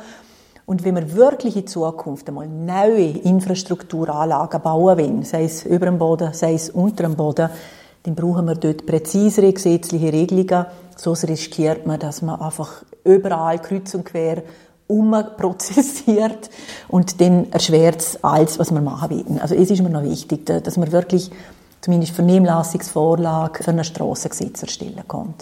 Und 0.65 0.85
wenn 0.85 0.95
wir 0.95 1.15
wirklich 1.15 1.57
in 1.57 1.67
Zukunft 1.67 2.29
einmal 2.29 2.47
neue 2.47 3.09
Infrastrukturanlagen 3.09 4.63
bauen 4.63 4.99
wollen, 4.99 5.23
sei 5.25 5.45
es 5.45 5.65
über 5.65 5.87
dem 5.87 5.99
Boden, 5.99 6.33
sei 6.33 6.55
es 6.55 6.71
unter 6.71 7.03
dem 7.03 7.17
Boden, 7.17 7.51
dann 8.05 8.15
brauchen 8.15 8.47
wir 8.47 8.55
dort 8.55 8.87
präzisere 8.87 9.53
gesetzliche 9.53 10.13
Regelungen. 10.13 10.67
Sonst 10.97 11.29
riskiert 11.29 11.87
man, 11.87 11.99
dass 11.99 12.23
man 12.23 12.41
einfach 12.41 12.85
überall 13.05 13.59
kreuz 13.59 13.95
und 13.95 14.05
quer 14.05 14.43
umprozessiert 14.87 16.51
und 16.89 17.21
dann 17.21 17.51
erschwert 17.51 18.01
es 18.01 18.23
alles, 18.23 18.59
was 18.59 18.73
wir 18.73 18.81
machen 18.81 19.11
wollen. 19.11 19.41
Also 19.41 19.55
es 19.55 19.71
ist 19.71 19.83
mir 19.83 19.91
noch 19.91 20.03
wichtig, 20.03 20.47
dass 20.47 20.77
man 20.77 20.93
wirklich 20.93 21.31
zumindest 21.81 22.15
Vernehmlassungsvorlage 22.15 23.65
für 23.65 23.71
ein 23.71 23.85
Strassengesetz 23.85 24.63
erstellen 24.63 25.03
kann 25.09 25.35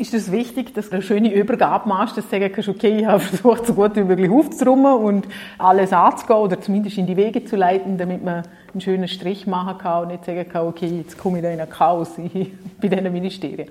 ist 0.00 0.14
es 0.14 0.32
wichtig, 0.32 0.74
dass 0.74 0.88
du 0.88 0.94
eine 0.94 1.02
schöne 1.02 1.32
Übergabe 1.32 1.88
machst, 1.88 2.16
dass 2.16 2.24
du 2.24 2.30
sagen 2.30 2.50
kannst, 2.52 2.68
okay, 2.70 3.00
ich 3.00 3.06
habe 3.06 3.20
versucht, 3.20 3.66
so 3.66 3.74
gut 3.74 3.94
wie 3.96 4.02
möglich 4.02 4.30
aufzuräumen 4.30 4.94
und 4.94 5.28
alles 5.58 5.92
anzugehen 5.92 6.38
oder 6.38 6.60
zumindest 6.60 6.96
in 6.96 7.06
die 7.06 7.16
Wege 7.16 7.44
zu 7.44 7.56
leiten, 7.56 7.98
damit 7.98 8.24
man 8.24 8.42
einen 8.72 8.80
schönen 8.80 9.08
Strich 9.08 9.46
machen 9.46 9.76
kann 9.78 10.02
und 10.02 10.08
nicht 10.08 10.24
sagen 10.24 10.48
kann, 10.48 10.66
okay, 10.66 10.86
jetzt 10.86 11.18
komme 11.18 11.38
ich 11.38 11.44
da 11.44 11.50
in 11.50 11.60
ein 11.60 11.68
Chaos 11.68 12.12
bei 12.80 12.88
diesen 12.88 13.12
Ministerien. 13.12 13.68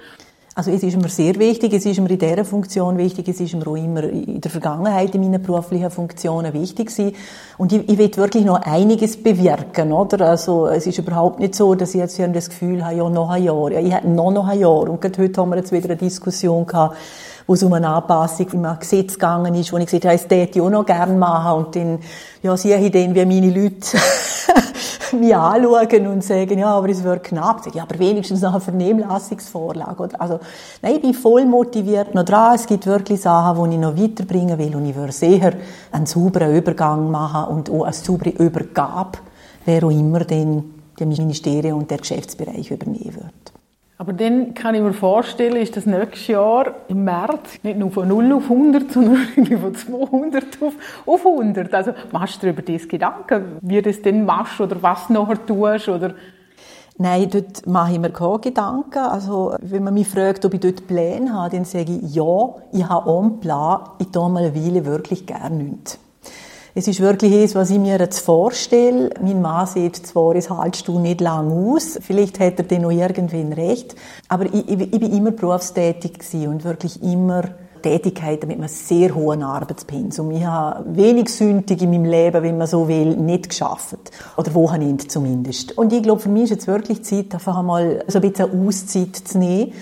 Also 0.59 0.71
es 0.71 0.83
ist 0.83 1.01
mir 1.01 1.07
sehr 1.07 1.35
wichtig, 1.39 1.71
es 1.71 1.85
ist 1.85 2.01
mir 2.01 2.09
in 2.09 2.19
dieser 2.19 2.43
Funktion 2.43 2.97
wichtig, 2.97 3.29
es 3.29 3.39
ist 3.39 3.55
mir 3.55 3.65
auch 3.65 3.77
immer 3.77 4.03
in 4.03 4.41
der 4.41 4.51
Vergangenheit 4.51 5.15
in 5.15 5.21
meinen 5.21 5.41
beruflichen 5.41 5.89
Funktionen 5.89 6.51
wichtig 6.51 6.87
gewesen. 6.87 7.15
Und 7.57 7.71
ich, 7.71 7.87
ich 7.87 7.97
will 7.97 8.13
wirklich 8.17 8.43
noch 8.43 8.61
einiges 8.63 9.23
bewirken, 9.23 9.93
oder? 9.93 10.27
Also 10.27 10.67
es 10.67 10.85
ist 10.85 10.97
überhaupt 10.97 11.39
nicht 11.39 11.55
so, 11.55 11.75
dass 11.75 11.95
ich 11.95 12.01
jetzt 12.01 12.19
das 12.19 12.49
Gefühl 12.49 12.83
habe, 12.83 12.93
ja, 12.93 13.09
noch 13.09 13.29
ein 13.29 13.41
Jahr, 13.41 13.71
ja, 13.71 13.79
ich 13.79 13.93
hätte 13.93 14.09
noch, 14.09 14.31
noch 14.31 14.49
ein 14.49 14.59
Jahr. 14.59 14.89
Und 14.89 14.99
gerade 14.99 15.23
heute 15.23 15.39
haben 15.39 15.51
wir 15.51 15.55
jetzt 15.55 15.71
wieder 15.71 15.85
eine 15.85 15.95
Diskussion 15.95 16.67
gehabt, 16.67 16.97
wo 17.49 17.55
es 17.55 17.63
um 17.63 17.73
eine 17.73 17.88
Anpassung 17.88 18.45
im 18.51 18.67
Gesetz 18.79 19.13
gegangen 19.13 19.55
ist, 19.55 19.73
wo 19.73 19.77
ich 19.77 19.88
gesagt 19.88 20.05
habe, 20.05 20.15
das 20.15 20.27
täte 20.27 20.59
ich 20.59 20.62
auch 20.62 20.69
noch 20.69 20.85
gerne 20.85 21.17
machen. 21.17 21.65
Und 21.65 21.75
dann, 21.75 21.97
ja, 22.43 22.55
sehe 22.55 22.77
ich 22.77 22.91
dann, 22.91 23.15
wie 23.15 23.25
meine 23.25 23.49
Leute 23.49 23.97
mich 25.19 25.35
anschauen 25.35 26.07
und 26.09 26.23
sagen, 26.23 26.59
ja, 26.59 26.67
aber 26.67 26.89
es 26.89 27.03
wird 27.03 27.23
knapp. 27.23 27.63
Sage, 27.63 27.77
ja, 27.77 27.88
aber 27.89 27.97
wenigstens 27.97 28.43
noch 28.43 28.51
eine 28.51 28.62
Vernehmlassungsvorlage. 28.62 30.09
Also, 30.19 30.39
nein, 30.83 30.97
ich 30.97 31.01
bin 31.01 31.15
voll 31.15 31.43
motiviert 31.45 32.13
noch 32.13 32.23
dran. 32.23 32.53
Es 32.53 32.67
gibt 32.67 32.85
wirklich 32.85 33.19
Sachen, 33.19 33.67
die 33.67 33.77
ich 33.77 33.81
noch 33.81 33.97
weiterbringen 33.97 34.59
will 34.59 34.75
und 34.75 34.85
ich 34.85 34.95
würde 34.95 35.12
sicher 35.12 35.53
einen 35.91 36.05
sauberen 36.05 36.55
Übergang 36.55 37.09
machen 37.09 37.51
und 37.51 37.71
auch 37.71 37.85
eine 37.85 37.93
saubere 37.93 38.29
Übergabe, 38.29 39.17
wer 39.65 39.83
auch 39.85 39.89
immer 39.89 40.19
dann 40.19 40.65
die 40.99 41.05
Ministerien 41.05 41.73
und 41.73 41.89
der 41.89 41.97
Geschäftsbereich 41.97 42.69
übernehmen 42.69 43.15
wird. 43.15 43.58
Aber 44.01 44.13
dann 44.13 44.53
kann 44.53 44.75
ich 44.75 44.81
mir 44.81 44.93
vorstellen, 44.93 45.57
ist 45.57 45.75
das 45.75 45.85
nächstes 45.85 46.27
Jahr 46.27 46.73
im 46.88 47.03
März 47.03 47.59
nicht 47.63 47.77
nur 47.77 47.91
von 47.91 48.07
0 48.07 48.31
auf 48.31 48.43
100, 48.43 48.91
sondern 48.93 49.27
von 49.35 49.75
200 49.75 50.45
auf, 50.62 50.73
auf 51.05 51.25
100. 51.25 51.73
Also 51.73 51.91
machst 52.13 52.41
du 52.41 52.47
dir 52.47 52.53
über 52.53 52.62
das 52.62 52.88
Gedanken, 52.88 53.57
wie 53.59 53.75
du 53.75 53.81
das 53.81 54.01
denn 54.01 54.23
machst 54.23 54.62
oder 54.62 54.81
was 54.81 55.07
du 55.07 55.13
nachher 55.13 55.45
tust? 55.45 55.89
Oder 55.89 56.15
Nein, 56.97 57.29
dort 57.29 57.67
mache 57.67 57.91
ich 57.91 57.99
mir 57.99 58.12
keine 58.12 58.39
Gedanken. 58.39 58.99
Also, 58.99 59.55
wenn 59.62 59.83
man 59.83 59.93
mich 59.93 60.07
fragt, 60.07 60.45
ob 60.45 60.53
ich 60.53 60.62
dort 60.62 60.88
Pläne 60.88 61.33
habe, 61.33 61.57
dann 61.57 61.65
sage 61.65 61.91
ich, 61.91 62.15
ja, 62.15 62.55
ich 62.71 62.88
habe 62.88 63.09
auch 63.09 63.21
einen 63.21 63.39
Plan. 63.41 63.81
Ich 63.99 64.07
tue 64.07 64.29
mal 64.29 64.43
eine 64.43 64.55
Weile 64.55 64.85
wirklich 64.85 65.25
gerne 65.25 65.63
nichts. 65.63 65.99
Es 66.79 66.87
ist 66.87 67.01
wirklich 67.01 67.33
das, 67.41 67.55
was 67.55 67.71
ich 67.71 67.77
mir 67.77 67.99
jetzt 67.99 68.19
vorstelle. 68.19 69.09
Mein 69.21 69.41
Mann 69.41 69.67
sieht 69.67 69.97
zwar, 69.97 70.33
es 70.35 70.49
haltest 70.49 70.87
du 70.87 70.97
nicht 70.97 71.19
lang 71.19 71.51
aus. 71.51 71.99
Vielleicht 72.01 72.39
hat 72.39 72.57
er 72.57 72.63
dann 72.63 72.83
noch 72.83 72.91
irgendwann 72.91 73.51
recht. 73.51 73.95
Aber 74.29 74.45
ich, 74.45 74.65
ich, 74.65 74.79
ich 74.79 74.97
bin 74.97 75.11
immer 75.11 75.31
berufstätig 75.31 76.13
und 76.47 76.63
wirklich 76.63 77.03
immer 77.03 77.43
Tätigkeiten 77.81 78.47
mit 78.47 78.59
einem 78.59 78.69
sehr 78.69 79.13
hohen 79.13 79.43
Arbeitspensum. 79.43 80.31
Ich 80.31 80.45
habe 80.45 80.85
wenig 80.95 81.27
Sündig 81.27 81.81
in 81.81 81.91
meinem 81.91 82.05
Leben, 82.05 82.43
wenn 82.43 82.57
man 82.57 82.67
so 82.67 82.87
will, 82.87 83.13
nicht 83.17 83.49
geschafft. 83.49 83.97
Oder 84.37 84.53
Wochenende 84.53 85.05
zumindest. 85.05 85.77
Und 85.77 85.91
ich 85.91 86.01
glaube, 86.01 86.21
für 86.21 86.29
mich 86.29 86.43
ist 86.43 86.51
jetzt 86.51 86.67
wirklich 86.67 87.03
Zeit, 87.03 87.33
einfach 87.33 87.57
einmal 87.57 88.05
so 88.07 88.19
ein 88.19 88.31
bisschen 88.31 88.67
Auszeit 88.67 89.17
zu 89.17 89.37
nehmen 89.37 89.73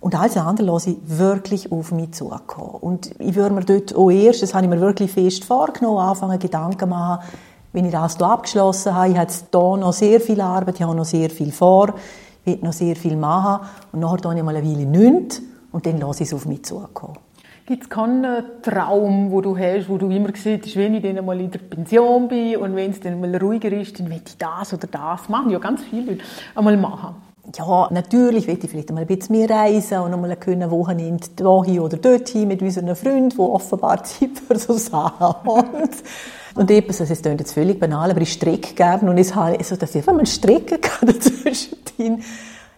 und 0.00 0.14
alles 0.14 0.36
andere 0.36 0.66
lasse 0.66 0.90
ich 0.90 0.96
wirklich 1.06 1.72
auf 1.72 1.92
mich 1.92 2.12
zukommen. 2.12 2.76
Und 2.80 3.10
ich 3.18 3.34
würde 3.34 3.54
mir 3.54 3.64
dort 3.64 3.94
auch 3.94 4.10
erst, 4.10 4.42
das 4.42 4.54
habe 4.54 4.64
ich 4.64 4.70
mir 4.70 4.80
wirklich 4.80 5.10
fest 5.10 5.44
vorgenommen, 5.44 5.98
anfangen 5.98 6.38
Gedanken 6.38 6.88
machen, 6.88 7.24
wenn 7.72 7.84
ich 7.84 7.92
das 7.92 8.16
hier 8.16 8.26
abgeschlossen 8.26 8.94
habe, 8.94 9.10
ich 9.10 9.18
habe 9.18 9.30
hier 9.30 9.76
noch 9.76 9.92
sehr 9.92 10.20
viel 10.20 10.40
Arbeit, 10.40 10.76
ich 10.76 10.82
habe 10.82 10.96
noch 10.96 11.04
sehr 11.04 11.28
viel 11.30 11.52
vor, 11.52 11.94
ich 12.44 12.54
will 12.54 12.58
noch 12.62 12.72
sehr 12.72 12.96
viel 12.96 13.16
machen 13.16 13.66
und 13.92 14.00
nachher 14.00 14.18
tue 14.18 14.36
ich 14.36 14.42
mal 14.42 14.56
eine 14.56 14.66
Weile 14.66 14.86
nichts 14.86 15.42
und 15.72 15.84
dann 15.84 15.98
lasse 15.98 16.22
ich 16.22 16.28
es 16.28 16.34
auf 16.34 16.46
mich 16.46 16.64
zukommen. 16.64 17.18
Gibt 17.66 17.82
es 17.82 17.90
keinen 17.90 18.44
Traum, 18.62 19.32
wo 19.32 19.40
du 19.40 19.58
hast, 19.58 19.88
wo 19.88 19.98
du 19.98 20.08
immer 20.08 20.30
gesagt 20.30 20.66
hast, 20.66 20.76
wenn 20.76 20.94
ich 20.94 21.02
dann 21.02 21.24
mal 21.24 21.40
in 21.40 21.50
der 21.50 21.58
Pension 21.58 22.28
bin 22.28 22.56
und 22.58 22.76
wenn 22.76 22.92
es 22.92 23.00
dann 23.00 23.20
mal 23.20 23.34
ruhiger 23.36 23.72
ist, 23.72 23.98
dann 23.98 24.08
will 24.08 24.22
ich 24.24 24.38
das 24.38 24.72
oder 24.72 24.86
das 24.86 25.28
machen? 25.28 25.50
Ja, 25.50 25.58
ganz 25.58 25.80
Leute 25.90 26.18
einmal 26.54 26.76
machen 26.76 27.25
ja, 27.54 27.88
natürlich 27.90 28.46
will 28.46 28.58
ich 28.60 28.70
vielleicht 28.70 28.90
mal 28.90 29.02
ein 29.02 29.06
bisschen 29.06 29.36
mehr 29.36 29.48
reisen 29.48 29.98
und 29.98 30.12
einmal 30.12 30.34
können 30.36 30.70
Wochenende 30.70 31.26
hier 31.64 31.82
oder 31.82 31.96
dort 31.96 32.28
hin 32.28 32.48
mit 32.48 32.62
unseren 32.62 32.94
Freunden, 32.96 33.30
die 33.30 33.38
offenbar 33.38 34.02
Zeit 34.04 34.30
für 34.46 34.58
so 34.58 34.76
Sachen 34.76 35.20
haben. 35.20 35.88
Und 36.54 36.70
etwas, 36.70 37.02
also 37.02 37.12
es 37.12 37.20
klingt 37.20 37.40
jetzt 37.40 37.52
völlig 37.52 37.78
banal, 37.78 38.10
aber 38.10 38.22
ich 38.22 38.32
strecke 38.32 38.72
gerne 38.72 39.10
und 39.10 39.18
es 39.18 39.34
habe, 39.34 39.58
also, 39.58 39.76
dass 39.76 39.90
ich 39.90 39.96
einfach 39.96 40.14
mal 40.14 40.24
strecken 40.24 40.80
kann 40.80 41.06
dazwischen 41.06 41.76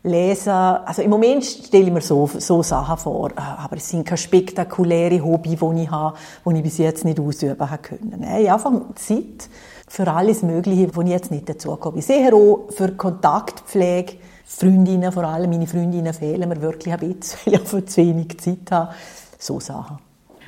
lesen. 0.03 0.51
Also 0.51 1.03
im 1.03 1.11
Moment 1.11 1.45
stelle 1.45 1.85
ich 1.85 1.93
mir 1.93 2.01
so, 2.01 2.29
so 2.39 2.63
Sachen 2.63 2.97
vor, 2.97 3.31
aber 3.37 3.77
es 3.77 3.89
sind 3.89 4.05
keine 4.05 4.19
spektakuläre 4.19 5.23
Hobby, 5.23 5.57
die 5.57 5.83
ich 5.83 5.91
habe, 5.91 6.17
die 6.47 6.57
ich 6.57 6.63
bis 6.63 6.79
jetzt 6.79 7.05
nicht 7.05 7.21
ausüben 7.21 7.71
habe 7.71 7.83
können. 7.83 8.17
Nein, 8.19 8.49
einfach 8.49 8.73
Zeit 8.97 9.49
für 9.87 10.11
alles 10.11 10.43
Mögliche, 10.43 10.95
wo 10.95 11.03
ich 11.03 11.09
jetzt 11.09 11.31
nicht 11.31 11.49
dazu 11.49 11.75
komme. 11.77 11.99
Ich 11.99 12.07
sehe 12.07 12.33
auch 12.35 12.69
für 12.71 12.93
Kontaktpflege, 12.93 14.15
Freundinnen, 14.51 15.13
vor 15.13 15.25
allem 15.25 15.51
meine 15.51 15.67
Freundinnen 15.67 16.13
fehlen 16.15 16.49
mir 16.49 16.61
wirklich 16.63 16.93
ein 16.93 16.99
bisschen, 16.99 17.39
weil 17.45 17.55
ich 17.55 17.61
einfach 17.61 17.85
zu 17.85 18.01
wenig 18.01 18.41
Zeit 18.41 18.71
habe. 18.71 18.95
So 19.39 19.61
Sachen. 19.61 19.99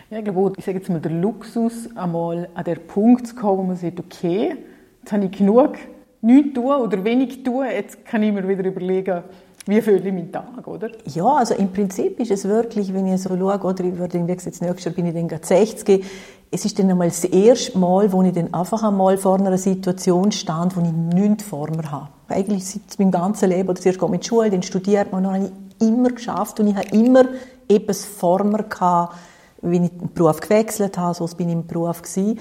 Ja, 0.08 0.18
ich 0.18 0.24
glaube, 0.24 0.54
ich 0.56 0.64
sage 0.64 0.78
jetzt 0.78 0.88
mal, 0.88 1.00
der 1.00 1.12
Luxus, 1.12 1.94
einmal 1.94 2.48
an 2.54 2.64
den 2.64 2.86
Punkt 2.86 3.28
zu 3.28 3.34
kommen, 3.36 3.58
wo 3.58 3.62
man 3.62 3.76
sagt, 3.76 4.00
okay, 4.00 4.56
jetzt 5.00 5.12
habe 5.12 5.26
ich 5.26 5.32
genug, 5.32 5.74
nichts 6.22 6.54
tun 6.54 6.64
oder 6.64 7.04
wenig 7.04 7.44
tun, 7.44 7.66
jetzt 7.70 8.04
kann 8.06 8.22
ich 8.22 8.32
mir 8.32 8.48
wieder 8.48 8.64
überlegen, 8.64 9.22
wie 9.66 9.80
fühle 9.82 9.98
ich 9.98 10.12
meinen 10.14 10.32
Tag, 10.32 10.66
oder? 10.66 10.90
Ja, 11.04 11.26
also 11.26 11.54
im 11.54 11.70
Prinzip 11.70 12.18
ist 12.18 12.30
es 12.30 12.48
wirklich, 12.48 12.92
wenn 12.94 13.06
ich 13.06 13.22
so 13.22 13.36
schaue, 13.36 13.60
oder 13.60 13.84
ich 13.84 13.98
würde 13.98 14.18
jetzt 14.18 14.62
nächstes 14.62 14.84
Jahr 14.84 14.94
bin 14.94 15.06
ich 15.06 15.14
dann 15.14 15.28
gerade 15.28 15.46
60, 15.46 16.04
es 16.50 16.64
ist 16.64 16.78
dann 16.78 16.90
einmal 16.90 17.08
das 17.08 17.24
erste 17.24 17.78
Mal, 17.78 18.10
wo 18.10 18.22
ich 18.22 18.32
dann 18.32 18.52
einfach 18.52 18.82
einmal 18.82 19.18
vor 19.18 19.38
einer 19.38 19.58
Situation 19.58 20.32
stand, 20.32 20.74
wo 20.76 20.80
ich 20.80 20.90
nichts 20.90 21.44
vor 21.44 21.70
mir 21.70 21.92
habe. 21.92 22.08
Eigentlich 22.30 22.66
seit 22.66 22.98
meinem 22.98 23.10
ganzen 23.10 23.48
Leben, 23.48 23.68
oder 23.68 23.80
zuerst 23.80 24.00
mit 24.02 24.24
Schule, 24.24 24.50
dann 24.50 24.62
studiert 24.62 25.12
man, 25.12 25.24
und 25.24 25.32
dann 25.32 25.42
habe 25.42 25.52
ich 25.78 25.88
immer 25.88 26.10
geschafft 26.10 26.60
und 26.60 26.68
ich 26.68 26.76
habe 26.76 26.88
immer 26.88 27.24
etwas 27.68 28.04
vor 28.04 28.44
mir 28.44 28.62
gehabt, 28.64 29.16
wenn 29.62 29.84
ich 29.84 29.90
den 29.90 30.12
Beruf 30.12 30.40
gewechselt 30.40 30.96
habe, 30.98 31.14
so 31.14 31.26
bin 31.36 31.48
ich 31.48 31.54
im 31.54 31.66
Beruf 31.66 32.02
gewesen. 32.02 32.38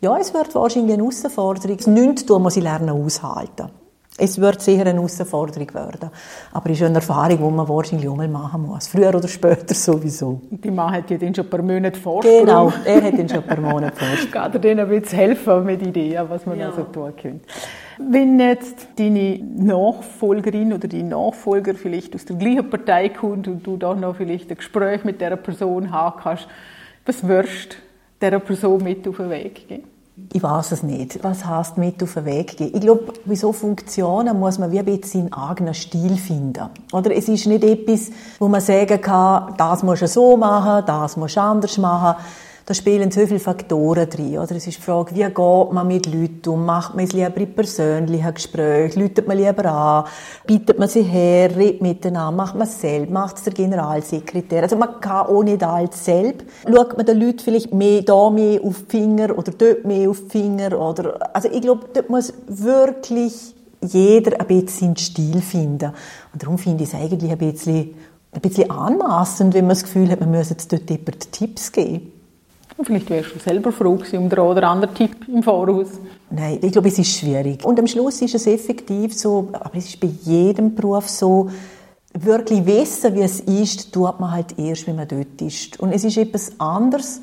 Ja, 0.00 0.16
es 0.18 0.32
wird 0.32 0.54
wahrscheinlich 0.54 0.94
eine 0.94 1.02
Herausforderung. 1.02 1.78
Nichts 1.94 2.26
tun 2.26 2.42
muss 2.42 2.56
ich 2.56 2.62
lernen 2.62 2.90
aushalten. 2.90 3.70
Es 4.22 4.38
wird 4.38 4.60
sicher 4.60 4.82
eine 4.82 4.92
Herausforderung 4.92 5.72
werden. 5.72 6.10
Aber 6.52 6.70
es 6.70 6.78
ist 6.78 6.86
eine 6.86 6.96
Erfahrung, 6.96 7.38
die 7.38 7.56
man 7.56 7.66
wahrscheinlich 7.66 8.06
auch 8.06 8.16
mal 8.16 8.28
machen 8.28 8.66
muss. 8.66 8.86
Früher 8.88 9.14
oder 9.14 9.28
später 9.28 9.74
sowieso. 9.74 10.42
Die 10.50 10.70
Mann 10.70 10.92
hat 10.92 11.10
ja 11.10 11.16
dann 11.16 11.34
schon 11.34 11.46
ein 11.46 11.50
paar 11.50 11.62
Monate 11.62 11.98
Vorsprung. 11.98 12.40
Genau, 12.40 12.72
er 12.84 13.02
hat 13.02 13.18
dann 13.18 13.28
schon 13.28 13.38
ein 13.38 13.46
paar 13.46 13.60
Monate 13.60 13.96
Vorsprung. 13.96 14.30
Geht 14.32 14.54
er 14.54 14.58
denen 14.58 14.80
ein 14.80 15.00
bisschen 15.00 15.18
helfen 15.18 15.64
mit 15.64 15.86
Ideen, 15.86 16.28
was 16.28 16.44
man 16.44 16.58
ja. 16.58 16.66
also 16.66 16.82
tun 16.82 17.12
könnte. 17.16 17.46
Wenn 17.98 18.38
jetzt 18.38 18.88
deine 18.96 19.38
Nachfolgerin 19.38 20.74
oder 20.74 20.86
dein 20.86 21.08
Nachfolger 21.08 21.74
vielleicht 21.74 22.14
aus 22.14 22.26
der 22.26 22.36
gleichen 22.36 22.68
Partei 22.68 23.08
kommt 23.08 23.48
und 23.48 23.66
du 23.66 23.78
da 23.78 23.94
noch 23.94 24.16
vielleicht 24.16 24.50
ein 24.50 24.56
Gespräch 24.56 25.02
mit 25.04 25.20
dieser 25.20 25.36
Person 25.36 25.90
haben 25.90 26.20
kannst, 26.22 26.46
was 27.06 27.26
wirst 27.26 27.72
du 27.72 28.26
dieser 28.26 28.38
Person 28.38 28.84
mit 28.84 29.08
auf 29.08 29.16
den 29.16 29.30
Weg 29.30 29.66
geben? 29.66 29.84
Ich 30.32 30.42
weiß 30.42 30.72
es 30.72 30.82
nicht. 30.82 31.22
Was 31.22 31.44
heißt 31.44 31.78
mit 31.78 32.02
auf 32.02 32.14
den 32.14 32.24
Weg 32.24 32.56
gehen? 32.56 32.72
Ich 32.74 32.80
glaube, 32.80 33.12
bei 33.24 33.34
so 33.34 33.52
Funktionen 33.52 34.38
muss 34.38 34.58
man 34.58 34.70
wie 34.70 34.78
ein 34.78 34.84
bisschen 34.84 35.28
seinen 35.28 35.32
eigenen 35.32 35.74
Stil 35.74 36.16
finden. 36.16 36.68
Oder 36.92 37.14
es 37.16 37.28
ist 37.28 37.46
nicht 37.46 37.64
etwas, 37.64 38.10
wo 38.38 38.48
man 38.48 38.60
sagen 38.60 39.00
kann, 39.00 39.54
das 39.56 39.82
musst 39.82 40.02
du 40.02 40.08
so 40.08 40.36
machen, 40.36 40.84
das 40.86 41.16
musst 41.16 41.36
du 41.36 41.40
anders 41.40 41.78
machen 41.78 42.16
da 42.70 42.74
spielen 42.74 43.10
so 43.10 43.26
viele 43.26 43.40
Faktoren 43.40 44.08
drin. 44.08 44.38
Oder? 44.38 44.54
Es 44.54 44.64
ist 44.68 44.78
die 44.78 44.82
Frage, 44.82 45.12
wie 45.16 45.24
geht 45.24 45.72
man 45.72 45.88
mit 45.88 46.06
Leuten 46.06 46.50
um? 46.50 46.64
Macht 46.64 46.94
man 46.94 47.04
es 47.04 47.12
lieber 47.12 47.36
in 47.36 47.52
persönlichen 47.52 48.32
Gesprächen? 48.32 49.00
Läutet 49.00 49.26
man 49.26 49.38
lieber 49.38 49.64
an? 49.64 50.04
Bietet 50.46 50.78
man 50.78 50.88
sie 50.88 51.02
her? 51.02 51.50
Redet 51.56 51.82
miteinander? 51.82 52.30
Macht 52.30 52.54
man 52.54 52.68
es 52.68 52.80
selbst? 52.80 53.10
Macht 53.10 53.38
es 53.38 53.42
der 53.42 53.54
Generalsekretär? 53.54 54.62
Also 54.62 54.76
man 54.76 55.00
kann 55.00 55.26
auch 55.26 55.42
nicht 55.42 55.64
alles 55.64 56.04
selbst. 56.04 56.46
Schaut 56.64 56.96
man 56.96 57.04
den 57.04 57.18
Leuten 57.18 57.40
vielleicht 57.40 57.74
mehr, 57.74 58.02
da 58.02 58.30
mehr 58.30 58.62
auf 58.62 58.84
die 58.84 58.98
Finger 58.98 59.36
oder 59.36 59.50
dort 59.50 59.84
mehr 59.84 60.08
auf 60.08 60.20
die 60.20 60.30
Finger? 60.30 60.80
Oder, 60.80 61.34
also 61.34 61.48
ich 61.50 61.62
glaube, 61.62 61.86
dort 61.92 62.08
muss 62.08 62.32
wirklich 62.46 63.52
jeder 63.82 64.40
ein 64.40 64.46
bisschen 64.46 64.68
seinen 64.68 64.96
Stil 64.96 65.42
finden. 65.42 65.92
Und 66.32 66.40
darum 66.40 66.56
finde 66.56 66.84
ich 66.84 66.90
es 66.90 66.94
eigentlich 66.94 67.32
ein 67.32 67.38
bisschen, 67.38 67.94
ein 68.30 68.40
bisschen 68.40 68.70
anmaßend, 68.70 69.54
wenn 69.54 69.64
man 69.64 69.74
das 69.74 69.82
Gefühl 69.82 70.08
hat, 70.08 70.20
man 70.20 70.30
müsse 70.30 70.52
jetzt 70.52 70.72
dort 70.72 70.88
jemand 70.88 71.32
Tipps 71.32 71.72
geben. 71.72 72.19
Und 72.80 72.86
vielleicht 72.86 73.10
wärst 73.10 73.34
du 73.34 73.38
selber 73.38 73.72
froh 73.72 73.96
gewesen 73.96 74.20
um 74.20 74.30
den 74.30 74.38
oder 74.38 74.66
anderen 74.66 74.94
Tipp 74.94 75.28
im 75.28 75.42
Voraus. 75.42 75.88
Nein, 76.30 76.60
ich 76.62 76.72
glaube, 76.72 76.88
es 76.88 76.98
ist 76.98 77.14
schwierig. 77.14 77.62
Und 77.62 77.78
am 77.78 77.86
Schluss 77.86 78.22
ist 78.22 78.34
es 78.34 78.46
effektiv 78.46 79.12
so, 79.14 79.50
aber 79.52 79.76
es 79.76 79.84
ist 79.84 80.00
bei 80.00 80.08
jedem 80.22 80.74
Beruf 80.74 81.06
so, 81.06 81.50
wirklich 82.14 82.64
wissen, 82.64 83.14
wie 83.14 83.20
es 83.20 83.40
ist, 83.40 83.92
tut 83.92 84.18
man 84.18 84.32
halt 84.32 84.58
erst, 84.58 84.86
wenn 84.86 84.96
man 84.96 85.06
dort 85.06 85.42
ist. 85.42 85.78
Und 85.78 85.92
es 85.92 86.04
ist 86.04 86.16
etwas 86.16 86.58
anderes, 86.58 87.20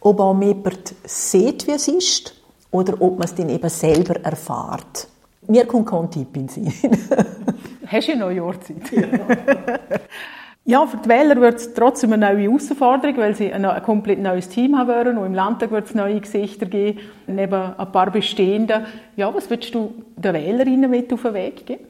ob 0.00 0.20
auch 0.20 0.40
jemand 0.40 0.94
sieht, 1.04 1.66
wie 1.66 1.72
es 1.72 1.86
ist, 1.86 2.34
oder 2.70 2.94
ob 3.02 3.18
man 3.18 3.28
es 3.28 3.34
dann 3.34 3.50
eben 3.50 3.68
selber 3.68 4.18
erfahrt. 4.22 5.08
Mir 5.48 5.66
kommt 5.66 5.86
kein 5.86 6.10
Tipp 6.10 6.34
in 6.34 6.46
den 6.46 6.48
Sinn. 6.48 6.72
Hast 7.86 8.08
du 8.08 8.12
ja 8.12 8.18
noch 8.18 8.30
Jahrzeit? 8.30 8.90
Ja. 8.90 9.06
Ja, 10.66 10.86
für 10.86 10.96
die 10.96 11.10
Wähler 11.10 11.38
wird 11.42 11.56
es 11.56 11.74
trotzdem 11.74 12.14
eine 12.14 12.32
neue 12.32 12.44
Herausforderung, 12.44 13.18
weil 13.18 13.34
sie 13.34 13.52
ein, 13.52 13.66
ein 13.66 13.82
komplett 13.82 14.18
neues 14.18 14.48
Team 14.48 14.78
haben 14.78 14.88
werden. 14.88 15.18
Und 15.18 15.26
im 15.26 15.34
Landtag 15.34 15.70
wird 15.70 15.88
es 15.88 15.94
neue 15.94 16.18
Gesichter 16.20 16.64
geben, 16.64 17.00
neben 17.26 17.74
ein 17.76 17.92
paar 17.92 18.10
bestehenden. 18.10 18.86
Ja, 19.14 19.34
was 19.34 19.50
würdest 19.50 19.74
du 19.74 19.92
den 20.16 20.32
Wählerinnen 20.32 20.90
mit 20.90 21.12
auf 21.12 21.20
den 21.20 21.34
Weg 21.34 21.66
geben? 21.66 21.84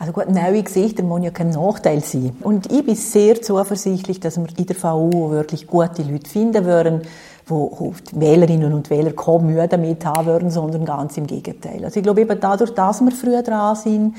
Also 0.00 0.12
gut, 0.12 0.28
neue 0.30 0.64
Gesichter 0.64 1.04
muss 1.04 1.22
ja 1.22 1.30
kein 1.30 1.50
Nachteil 1.50 2.00
sein. 2.00 2.36
Und 2.40 2.72
ich 2.72 2.84
bin 2.84 2.96
sehr 2.96 3.40
zuversichtlich, 3.40 4.18
dass 4.18 4.36
wir 4.36 4.48
in 4.56 4.66
der 4.66 4.76
VU 4.76 5.30
wirklich 5.30 5.68
gute 5.68 6.02
Leute 6.02 6.28
finden 6.28 6.66
werden, 6.66 7.02
wo 7.46 7.94
die 8.12 8.20
Wählerinnen 8.20 8.72
und 8.72 8.90
Wähler 8.90 9.12
keine 9.12 9.44
Mühe 9.44 9.68
damit 9.68 10.04
haben 10.04 10.26
würden, 10.26 10.50
sondern 10.50 10.84
ganz 10.84 11.16
im 11.16 11.26
Gegenteil. 11.28 11.84
Also 11.84 11.98
ich 11.98 12.02
glaube 12.02 12.20
eben 12.20 12.38
dadurch, 12.40 12.74
dass 12.74 13.00
wir 13.00 13.12
früher 13.12 13.42
dran 13.42 13.76
sind, 13.76 14.14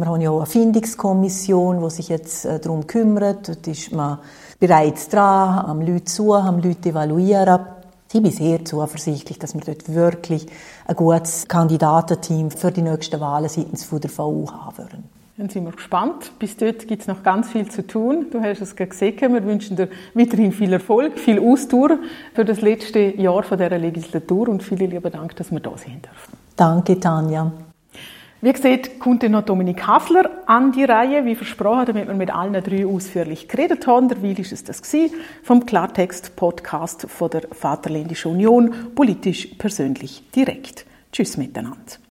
wir 0.00 0.06
haben 0.06 0.20
ja 0.20 0.30
auch 0.30 0.38
eine 0.38 0.46
Findungskommission, 0.46 1.82
die 1.82 1.90
sich 1.90 2.08
jetzt 2.08 2.44
äh, 2.44 2.58
darum 2.58 2.86
kümmert. 2.86 3.48
Dort 3.48 3.66
ist 3.66 3.92
man 3.92 4.18
bereits 4.58 5.08
dran, 5.08 5.66
am 5.66 5.80
Leute 5.80 6.10
suchen, 6.10 6.46
am 6.46 6.60
Leute 6.60 6.90
evaluieren. 6.90 7.60
Ich 8.12 8.22
bin 8.22 8.30
sehr 8.30 8.64
zuversichtlich, 8.64 9.38
dass 9.38 9.54
wir 9.54 9.62
dort 9.62 9.92
wirklich 9.92 10.46
ein 10.86 10.96
gutes 10.96 11.48
Kandidatenteam 11.48 12.50
für 12.50 12.70
die 12.70 12.82
nächsten 12.82 13.18
Wahlen 13.20 13.48
seitens 13.48 13.88
der 13.88 14.10
VU 14.10 14.50
haben 14.50 14.78
werden. 14.78 15.04
Dann 15.38 15.48
sind 15.48 15.64
wir 15.64 15.72
gespannt. 15.72 16.30
Bis 16.38 16.56
dort 16.56 16.86
gibt 16.86 17.02
es 17.02 17.08
noch 17.08 17.22
ganz 17.22 17.48
viel 17.48 17.68
zu 17.70 17.86
tun. 17.86 18.26
Du 18.30 18.40
hast 18.40 18.60
es 18.60 18.76
gesehen. 18.76 19.16
Wir 19.18 19.44
wünschen 19.44 19.76
dir 19.76 19.88
weiterhin 20.14 20.52
viel 20.52 20.72
Erfolg, 20.74 21.18
viel 21.18 21.40
Ausdauer 21.40 21.98
für 22.34 22.44
das 22.44 22.60
letzte 22.60 23.00
Jahr 23.00 23.42
dieser 23.42 23.78
Legislatur 23.78 24.48
und 24.48 24.62
vielen 24.62 24.90
lieben 24.90 25.10
Dank, 25.10 25.34
dass 25.36 25.50
wir 25.50 25.60
da 25.60 25.70
sein 25.70 26.02
dürfen. 26.02 26.36
Danke, 26.54 27.00
Tanja. 27.00 27.50
Wie 28.44 28.52
gesagt, 28.52 28.98
kommt 28.98 29.22
noch 29.22 29.44
Dominik 29.44 29.86
Hassler 29.86 30.28
an 30.46 30.72
die 30.72 30.82
Reihe, 30.82 31.24
wie 31.24 31.36
versprochen, 31.36 31.86
damit 31.86 32.08
wir 32.08 32.14
mit 32.14 32.34
allen 32.34 32.60
drei 32.60 32.84
ausführlich 32.84 33.46
geredet 33.46 33.86
haben. 33.86 34.08
Derweil 34.08 34.36
ist 34.40 34.50
es 34.50 34.64
das 34.64 34.82
gewesen, 34.82 35.14
vom 35.44 35.64
Klartext-Podcast 35.64 37.06
von 37.08 37.30
der 37.30 37.42
Vaterländischen 37.52 38.32
Union, 38.32 38.74
politisch, 38.96 39.46
persönlich, 39.58 40.24
direkt. 40.34 40.86
Tschüss 41.12 41.36
miteinander. 41.36 42.02